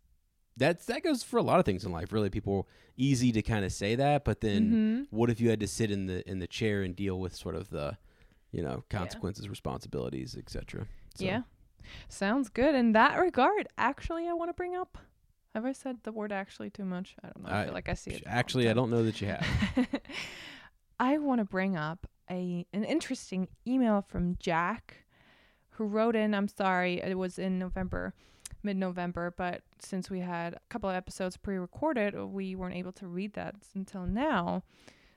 [0.58, 2.12] that's that goes for a lot of things in life.
[2.12, 5.08] Really, people easy to kind of say that, but then Mhm.
[5.10, 7.56] what if you had to sit in the in the chair and deal with sort
[7.56, 7.98] of the
[8.52, 10.86] you know consequences, responsibilities, etc.
[11.16, 11.44] So, Yeah.
[12.10, 12.76] Sounds good.
[12.76, 14.98] In that regard, actually, I want to bring up.
[15.56, 17.16] Have I said the word actually too much?
[17.24, 17.50] I don't know.
[17.50, 18.24] I, I- feel like I see it.
[18.28, 19.48] Actually, I don't know that you have.
[21.00, 25.06] I want to bring up a an interesting email from Jack,
[25.72, 26.34] who wrote in.
[26.34, 28.14] I'm sorry, it was in November,
[28.64, 33.08] mid November, but since we had a couple of episodes pre-recorded, we weren't able to
[33.08, 34.64] read that until now.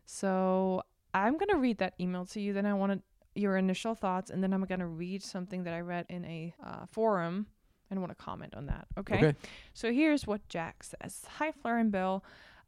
[0.06, 0.82] So
[1.14, 2.52] I'm gonna read that email to you.
[2.52, 3.02] Then I want
[3.34, 6.86] your initial thoughts, and then I'm gonna read something that I read in a uh,
[6.90, 7.46] forum
[7.92, 8.86] and want to comment on that.
[8.98, 9.16] Okay.
[9.16, 9.34] Okay.
[9.74, 12.24] So here's what Jack says Hi, Fleur and Bill.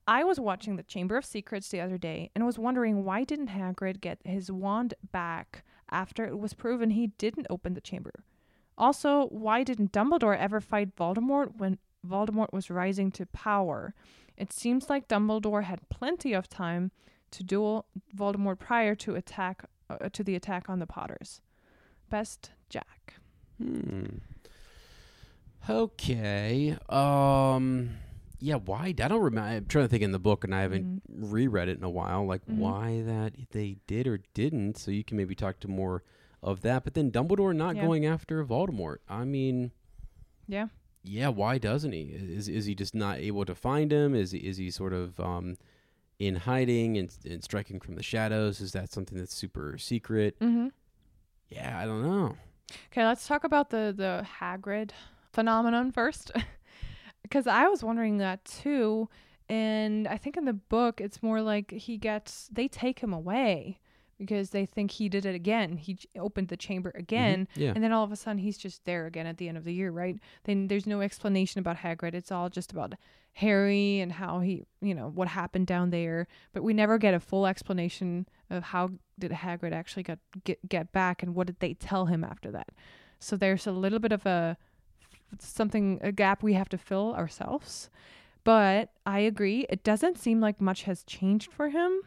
[0.06, 3.48] I was watching the Chamber of Secrets the other day and was wondering why didn't
[3.48, 8.12] Hagrid get his wand back after it was proven he didn't open the chamber?
[8.76, 13.94] Also, why didn't Dumbledore ever fight Voldemort when Voldemort was rising to power?
[14.36, 16.90] It seems like Dumbledore had plenty of time
[17.30, 21.40] to duel Voldemort prior to attack uh, to the attack on the Potters.
[22.10, 23.14] Best Jack.
[23.58, 24.18] Hmm.
[25.68, 26.76] Okay.
[26.88, 27.90] Um.
[28.44, 28.56] Yeah.
[28.56, 28.86] Why?
[28.88, 29.48] I don't remember.
[29.48, 32.26] I'm trying to think in the book, and I haven't reread it in a while.
[32.26, 32.56] Like Mhm.
[32.58, 34.76] why that they did or didn't.
[34.76, 36.02] So you can maybe talk to more
[36.42, 36.84] of that.
[36.84, 37.82] But then Dumbledore not Yeah.
[37.86, 38.98] going after Voldemort.
[39.08, 39.70] I mean,
[40.46, 40.68] Yeah.
[41.02, 42.02] yeah, why doesn't he?
[42.12, 44.14] Is is he just not able to find him?
[44.14, 45.56] Is he, is he sort of um,
[46.18, 48.60] in hiding and, and striking from the shadows?
[48.60, 50.38] Is that something that's super secret?
[50.40, 50.68] Mm-hmm.
[51.48, 52.36] Yeah, I don't know.
[52.90, 54.90] Okay, let's talk about the the Hagrid
[55.32, 56.30] phenomenon first,
[57.24, 59.08] because I was wondering that too,
[59.48, 63.80] and I think in the book it's more like he gets they take him away
[64.18, 65.76] because they think he did it again.
[65.76, 67.00] He j- opened the chamber mm-hmm.
[67.00, 67.72] again, Yeah.
[67.74, 69.74] and then all of a sudden he's just there again at the end of the
[69.74, 70.16] year, right?
[70.44, 72.14] Then there's no explanation about Hagrid.
[72.14, 72.94] It's all just about
[73.34, 76.28] Harry and how he, you know, what happened down there.
[76.52, 80.92] But we never get a full explanation of how did Hagrid actually got get get
[80.92, 82.68] back and what did they tell him after that.
[83.18, 84.56] So there's a little bit of a
[85.42, 87.90] something a gap we have to fill ourselves.
[88.44, 92.02] But I agree, it doesn't seem like much has changed for him.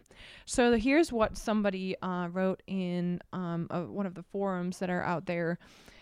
[0.46, 5.26] So here's what somebody uh, wrote in um, one of the forums that are out
[5.26, 5.58] there.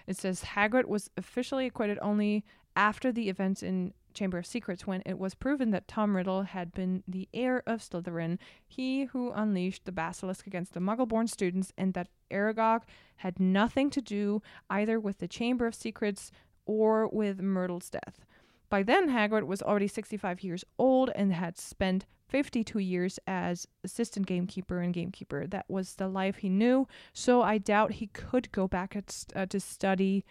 [0.07, 2.43] It says Hagrid was officially acquitted only
[2.75, 6.73] after the events in Chamber of Secrets when it was proven that Tom Riddle had
[6.73, 11.93] been the heir of Slytherin, he who unleashed the basilisk against the muggle-born students, and
[11.93, 12.81] that Aragog
[13.17, 16.31] had nothing to do either with the Chamber of Secrets
[16.65, 18.25] or with Myrtle's death.
[18.69, 24.25] By then, Hagrid was already 65 years old and had spent 52 years as assistant
[24.25, 25.45] gamekeeper and gamekeeper.
[25.47, 29.45] That was the life he knew, so I doubt he could go back at, uh,
[29.45, 30.25] to study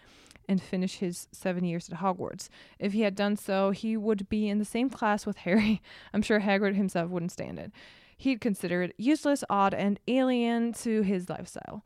[0.47, 2.49] and finish his seven years at Hogwarts.
[2.77, 5.81] If he had done so, he would be in the same class with Harry.
[6.13, 7.71] I'm sure Hagrid himself wouldn't stand it.
[8.17, 11.83] He'd consider it useless, odd, and alien to his lifestyle.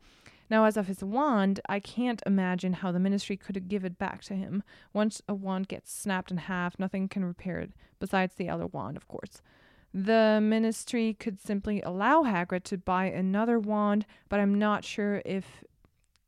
[0.50, 4.22] Now, as of his wand, I can't imagine how the ministry could give it back
[4.24, 4.64] to him.
[4.92, 8.96] Once a wand gets snapped in half, nothing can repair it, besides the other wand,
[8.96, 9.40] of course.
[9.94, 15.64] The ministry could simply allow Hagrid to buy another wand, but I'm not sure if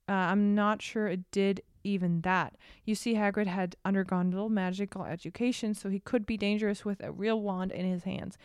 [0.08, 2.56] uh, I'm not sure it did even that.
[2.84, 7.12] You see, Hagrid had undergone little magical education, so he could be dangerous with a
[7.12, 8.36] real wand in his hands.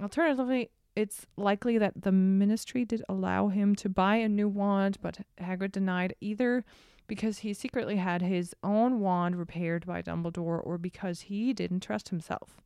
[0.00, 5.18] Alternatively, it's likely that the ministry did allow him to buy a new wand, but
[5.40, 6.64] Hagrid denied either
[7.06, 12.08] because he secretly had his own wand repaired by Dumbledore or because he didn't trust
[12.08, 12.60] himself.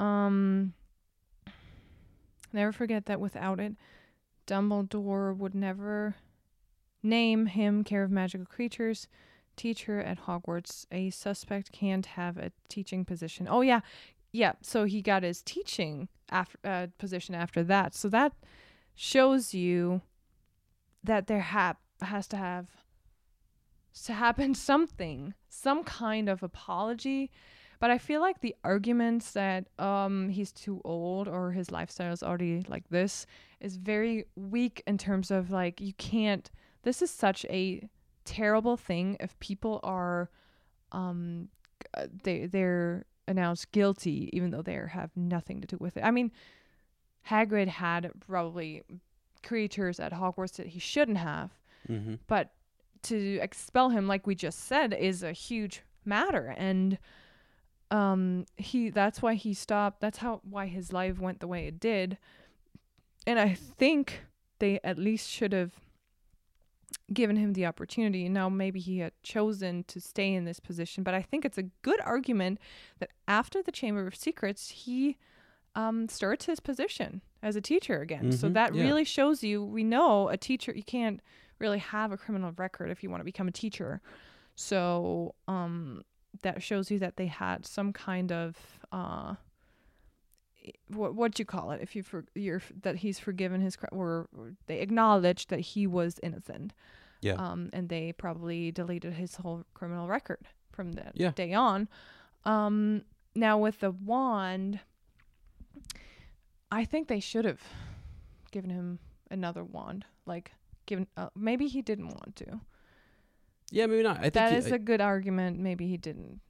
[0.00, 0.72] Um
[2.50, 3.74] never forget that without it,
[4.46, 6.14] Dumbledore would never
[7.02, 9.06] name him care of magical creatures
[9.54, 10.86] teacher at Hogwarts.
[10.90, 13.46] A suspect can't have a teaching position.
[13.50, 13.80] Oh yeah,
[14.32, 14.52] yeah.
[14.62, 17.94] So he got his teaching after uh, position after that.
[17.94, 18.32] So that
[18.94, 20.02] shows you
[21.02, 22.68] that there ha- has to have
[24.04, 27.30] to happen something, some kind of apology.
[27.80, 32.22] But I feel like the arguments that um he's too old or his lifestyle is
[32.22, 33.26] already like this
[33.60, 36.50] is very weak in terms of like you can't
[36.82, 37.88] this is such a
[38.24, 40.28] terrible thing if people are
[40.92, 41.48] um
[42.24, 46.02] they they're announced guilty even though they have nothing to do with it.
[46.02, 46.32] I mean,
[47.28, 48.82] Hagrid had probably
[49.42, 51.50] creatures at Hogwarts that he shouldn't have,
[51.88, 52.16] Mm-hmm.
[52.26, 52.50] but
[53.04, 56.98] to expel him like we just said is a huge matter and
[57.90, 61.78] um he that's why he stopped that's how why his life went the way it
[61.80, 62.18] did
[63.26, 64.22] and i think
[64.58, 65.72] they at least should have
[67.12, 71.14] given him the opportunity now maybe he had chosen to stay in this position but
[71.14, 72.58] i think it's a good argument
[72.98, 75.16] that after the chamber of secrets he
[75.74, 78.82] um starts his position as a teacher again so Mhm, that yeah.
[78.82, 81.20] really shows you we know a teacher you can't
[81.58, 84.00] really have a criminal record if you want to become a teacher.
[84.54, 86.02] So um,
[86.42, 88.56] that shows you that they had some kind of
[88.92, 89.34] uh,
[90.88, 94.28] what what you call it if you for you're that he's forgiven his cri- or,
[94.36, 96.72] or they acknowledged that he was innocent.
[97.20, 97.34] Yeah.
[97.34, 101.32] Um, and they probably deleted his whole criminal record from that Yeah.
[101.32, 101.88] day on.
[102.44, 103.02] Um,
[103.34, 104.80] now with the wand,
[106.70, 107.60] I think they should have
[108.50, 108.98] given him
[109.30, 110.04] another wand.
[110.26, 110.52] Like
[110.86, 112.60] given uh, maybe he didn't want to.
[113.70, 114.18] Yeah, maybe not.
[114.18, 115.58] I think That he- is I- a good argument.
[115.58, 116.40] Maybe he didn't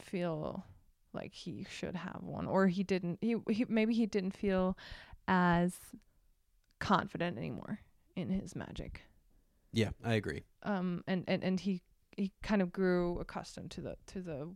[0.00, 0.64] feel
[1.12, 4.76] like he should have one or he didn't he, he maybe he didn't feel
[5.26, 5.74] as
[6.78, 7.80] confident anymore
[8.14, 9.02] in his magic.
[9.76, 10.42] Yeah, I agree.
[10.62, 11.82] Um and and and he
[12.16, 14.48] he kind of grew accustomed to the to the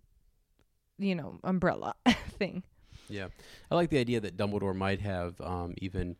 [0.98, 1.94] you know umbrella
[2.38, 2.62] thing.
[3.08, 3.28] Yeah,
[3.70, 6.16] I like the idea that Dumbledore might have um, even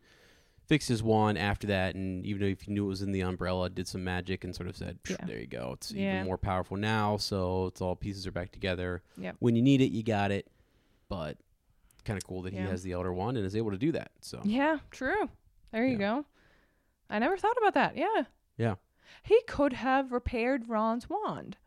[0.67, 3.69] fixed his wand after that, and even if he knew it was in the umbrella,
[3.69, 5.15] did some magic and sort of said, Yeah.
[5.25, 5.71] "There you go.
[5.73, 6.15] It's Yeah.
[6.15, 9.03] even more powerful now." So it's all pieces are back together.
[9.17, 9.37] Yep.
[9.39, 10.47] When you need it, you got it.
[11.07, 11.37] But
[12.03, 12.63] kind of cool that Yeah.
[12.63, 14.11] he has the Elder Wand and is able to do that.
[14.21, 15.29] So Yeah, true.
[15.71, 15.97] There you Yeah.
[15.97, 16.25] go.
[17.09, 17.95] I never thought about that.
[17.95, 18.23] Yeah.
[18.57, 18.75] Yeah.
[19.23, 21.57] He could have repaired Ron's wand.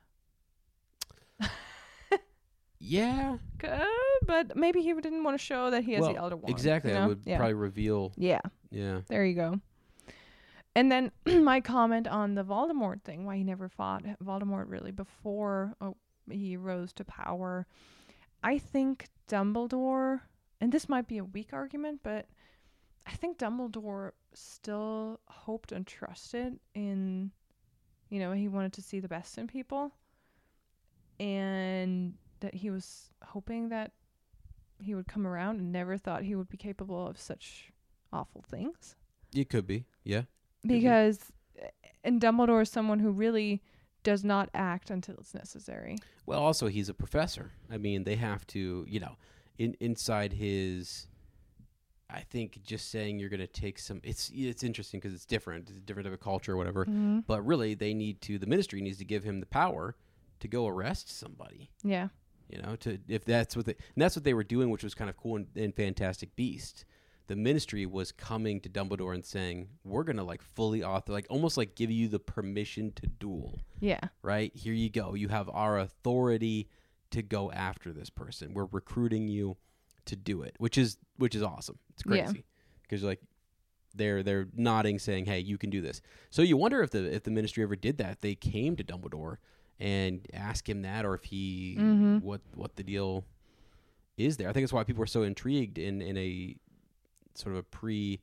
[2.85, 3.39] Yeah.
[3.63, 3.85] Uh,
[4.27, 6.51] but maybe he didn't want to show that he has well, the Elder Wand.
[6.51, 6.91] exactly.
[6.91, 7.09] you That know?
[7.09, 7.39] would yeah.
[7.39, 8.13] probably reveal.
[8.17, 8.41] yeah.
[8.71, 9.01] Yeah.
[9.09, 9.61] There you go.
[10.77, 11.11] And then
[11.45, 15.97] my comment on the Voldemort thing, why he never fought Voldemort really before oh,
[16.31, 17.67] he rose to power.
[18.43, 20.21] I think Dumbledore,
[20.61, 22.27] and this might be a weak argument, but
[23.07, 27.31] I think Dumbledore still hoped and trusted in,
[28.09, 29.93] you know, he wanted to see the best in people.
[31.21, 33.93] And that he was hoping that
[34.81, 37.71] he would come around and never thought he would be capable of such
[38.13, 38.97] awful things
[39.35, 39.87] It could be.
[40.03, 40.23] Yeah.
[40.63, 40.75] be.
[40.75, 41.69] because eh,
[42.03, 43.63] and Dumbledore is someone who really
[44.03, 45.97] does not act until it's necessary.
[46.27, 47.53] Well, also he's a professor.
[47.71, 49.17] I mean, they have to, you know,
[49.59, 51.07] in inside his.
[52.15, 54.01] I think just saying you're going to take some.
[54.05, 55.69] It's it's interesting because it's different.
[55.69, 56.85] It's a different type of culture or whatever.
[56.85, 57.21] Mm-hmm.
[57.27, 58.39] But really, they need to.
[58.39, 59.97] The ministry needs to give him the power
[60.41, 61.71] to go arrest somebody.
[61.83, 62.09] Yeah.
[62.49, 64.95] You know, to if that's what they and that's what they were doing, which was
[64.95, 66.85] kind of cool in, in Fantastic Beast.
[67.27, 71.57] The ministry was coming to Dumbledore and saying, "We're gonna like fully author, like almost
[71.57, 74.01] like give you the permission to duel." Yeah.
[74.23, 74.55] right?
[74.55, 75.15] Here you go.
[75.15, 76.69] You have our authority
[77.11, 78.53] to go after this person.
[78.53, 79.57] We're recruiting you
[80.07, 81.79] to do it, which is which is awesome.
[81.93, 82.45] It's crazy
[82.83, 83.21] because like
[83.95, 86.01] they're they're nodding, saying, "Hey, you can do this."
[86.31, 88.13] So you wonder if the if the ministry ever did that.
[88.13, 89.37] If they came to Dumbledore
[89.81, 92.23] and asked him that, or if he Mhm.
[92.23, 93.25] what what the deal
[94.17, 94.49] is there.
[94.49, 96.57] I think that's why people are so intrigued in in a
[97.35, 98.21] sort of a pre.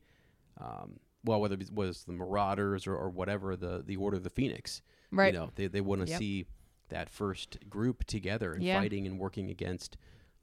[0.58, 4.30] Um, well, whether it was the Marauders or, or whatever the the Order of the
[4.30, 5.32] Phoenix, Right.
[5.32, 6.18] you know, they they want to Yep.
[6.18, 6.46] see
[6.88, 8.78] that first group together and Yeah.
[8.78, 9.96] fighting and working against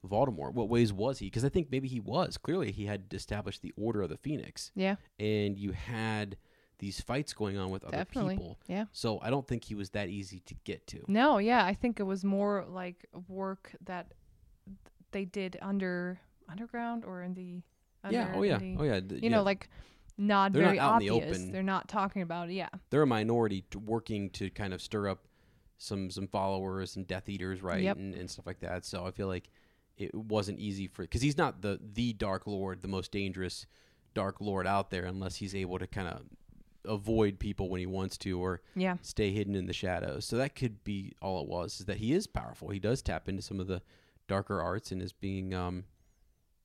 [0.08, 0.54] Voldemort.
[0.54, 1.28] What ways was he?
[1.28, 2.38] Because I think maybe he was.
[2.38, 4.96] Clearly, he had established the Order of the Phoenix, Yeah.
[5.20, 6.38] and you had
[6.78, 8.36] these fights going on with other Definitely.
[8.38, 8.58] people.
[8.68, 8.86] Yeah.
[8.94, 11.04] So I don't think he was that easy to get to.
[11.10, 14.14] No, yeah, I think it was more like work that
[15.12, 17.62] they did under underground or in the
[18.10, 18.32] yeah.
[18.36, 18.58] Oh yeah.
[18.58, 19.00] the- Oh yeah.
[19.02, 19.30] d- you yeah.
[19.30, 19.70] know like
[20.18, 21.38] not They're not very the obvious.
[21.38, 21.52] open.
[21.52, 22.54] They're not talking about it.
[22.54, 22.70] Yeah.
[22.90, 25.28] they're a minority t- working to kind of stir up
[25.78, 27.98] some some followers and Death Eaters, right, Yep.
[27.98, 28.86] and, and stuff like that.
[28.86, 29.50] So I feel like
[30.00, 33.66] it wasn't easy for because he's not the the Dark Lord, the most dangerous
[34.16, 36.22] Dark Lord out there, unless he's able to kind of
[36.86, 38.98] avoid people when he wants to or Yeah.
[39.02, 40.26] stay hidden in the shadows.
[40.26, 41.82] So that could be all it was.
[41.82, 42.70] Is that he is powerful.
[42.70, 43.82] He does tap into some of the
[44.28, 45.84] darker arts and is being, um,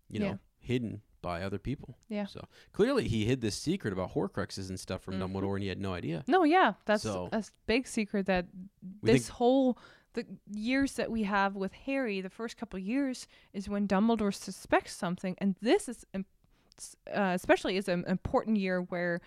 [0.09, 0.37] you know, Yeah.
[0.61, 1.99] hidden by other people.
[2.09, 2.27] Yeah.
[2.27, 5.21] So clearly he hid this secret about Horcruxes and stuff from Mhm.
[5.33, 6.23] Dumbledore, and he had no idea.
[6.29, 8.47] No, yeah, that's So- a big secret that
[9.03, 9.79] this think- whole
[10.15, 14.93] the years that we have with Harry, the first couple years is when Dumbledore suspects
[14.95, 16.23] something, and this is uh,
[17.35, 19.21] especially is an important year where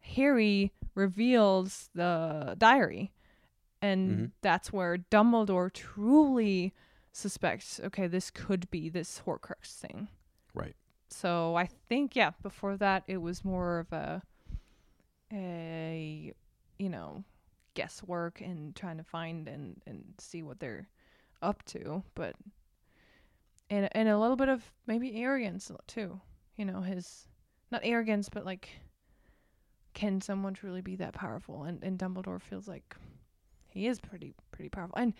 [0.00, 3.12] Harry reveals the diary,
[3.82, 4.30] and Mhm.
[4.40, 6.74] that's where Dumbledore truly
[7.12, 7.80] suspects.
[7.84, 10.08] Okay, this could be this Horcrux thing.
[10.54, 10.74] Right.
[11.08, 14.22] So I think yeah, before that it was more of a
[15.32, 16.32] a
[16.78, 17.24] you know
[17.80, 20.88] guesswork and trying to find and and see what they're
[21.40, 22.34] up to, but
[23.70, 26.20] and and a little bit of maybe arrogance too.
[26.56, 27.26] You know, his
[27.70, 28.68] not arrogance, but like
[29.94, 31.64] can someone truly be that powerful?
[31.64, 32.96] And and Dumbledore feels like
[33.68, 34.98] he is pretty pretty powerful.
[34.98, 35.14] And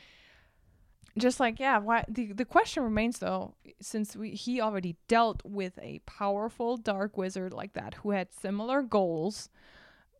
[1.17, 5.79] just like yeah, why the the question remains though, since we he already dealt with
[5.81, 9.49] a powerful dark wizard like that who had similar goals,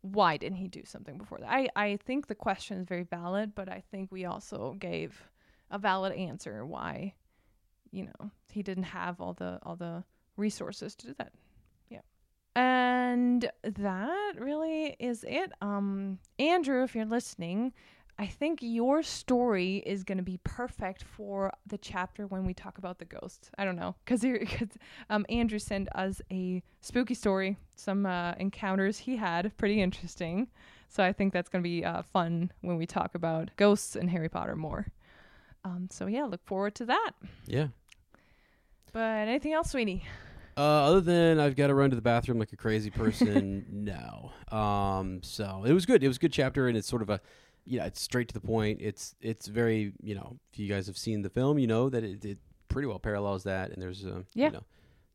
[0.01, 1.49] why didn't he do something before that?
[1.49, 5.29] I I think the question is very valid, but I think we also gave
[5.69, 7.13] a valid answer why
[7.91, 10.03] you know, he didn't have all the all the
[10.37, 11.33] resources to do that.
[11.89, 11.99] Yeah.
[12.55, 15.51] And that really is it.
[15.61, 17.73] Um Andrew, if you're listening,
[18.17, 22.77] I think your story is going to be perfect for the chapter when we talk
[22.77, 23.49] about the ghosts.
[23.57, 24.23] I don't know cuz
[25.09, 30.47] um Andrew sent us a spooky story, some uh, encounters he had, pretty interesting.
[30.87, 34.09] So I think that's going to be uh, fun when we talk about ghosts and
[34.09, 34.87] Harry Potter more.
[35.63, 37.11] Um so yeah, look forward to that.
[37.47, 37.67] Yeah.
[38.93, 40.03] But anything else, sweetie?
[40.57, 44.31] Uh, other than I've got to run to the bathroom like a crazy person, no.
[44.55, 46.03] Um, so it was good.
[46.03, 47.21] It was a good chapter, and it's sort of a,
[47.65, 48.79] yeah, it's straight to the point.
[48.81, 52.03] It's it's very, you know, if you guys have seen the film, you know that
[52.03, 52.37] it, it
[52.69, 54.47] pretty well parallels that, and there's a, Yeah.
[54.47, 54.63] you know,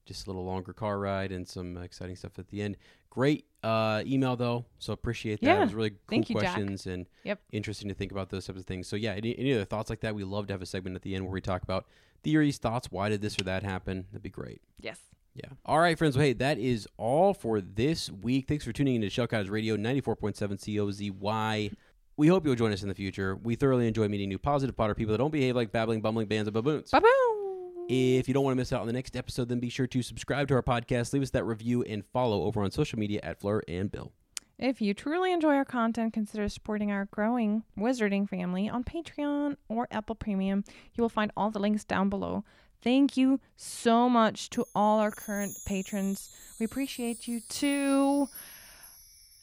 [0.04, 2.76] just a little longer car ride and some exciting stuff at the end.
[3.10, 5.46] Great uh, email though, so appreciate that.
[5.46, 5.58] Yeah.
[5.58, 6.52] It was really cool Thank you, Jack.
[6.54, 7.40] questions and Yep.
[7.52, 8.86] interesting to think about those types of things.
[8.86, 10.14] So yeah, any, any other thoughts like that?
[10.14, 11.86] We love to have a segment at the end where we talk about
[12.22, 12.90] theories, thoughts.
[12.92, 14.06] Why did this or that happen?
[14.12, 14.60] That'd be great.
[14.80, 14.98] Yes.
[15.34, 15.50] Yeah.
[15.66, 16.16] All right, friends.
[16.16, 18.48] Well, hey, that is all for this week.
[18.48, 21.72] Thanks for tuning into Shell Cottage Radio 94.7 COZY.
[22.18, 23.36] We hope you'll join us in the future.
[23.36, 26.48] We thoroughly enjoy meeting new positive Potter people that don't behave like babbling, bumbling bands
[26.48, 26.90] of baboons.
[26.90, 27.86] Ba-boom.
[27.90, 30.00] If you don't want to miss out on the next episode, then be sure to
[30.00, 33.38] subscribe to our podcast, leave us that review, and follow over on social media at
[33.38, 34.12] Fleur and Bill.
[34.58, 39.86] If you truly enjoy our content, consider supporting our growing wizarding family on Patreon or
[39.90, 40.64] Apple Premium.
[40.94, 42.44] You will find all the links down below.
[42.82, 46.34] Thank you so much to all our current patrons.
[46.58, 48.28] We appreciate you to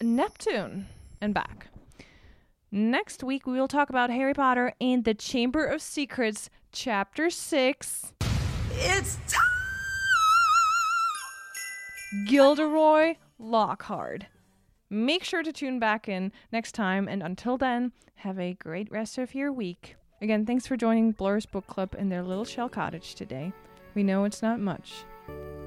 [0.02, 0.88] Neptune
[1.22, 1.68] and back.
[2.76, 8.14] Next week, we will talk about Harry Potter and the Chamber of Secrets, Chapter 6.
[8.72, 9.44] It's time!
[12.26, 14.26] Gilderoy Lockhart.
[14.90, 19.20] Make sure to tune back in next time, and until then, have a great rest
[19.20, 19.96] of your week.
[20.20, 23.54] Again, thanks for joining Fleur's Book Club in their little shell cottage today.
[23.94, 25.04] We know it's not much,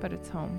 [0.01, 0.59] but it's home.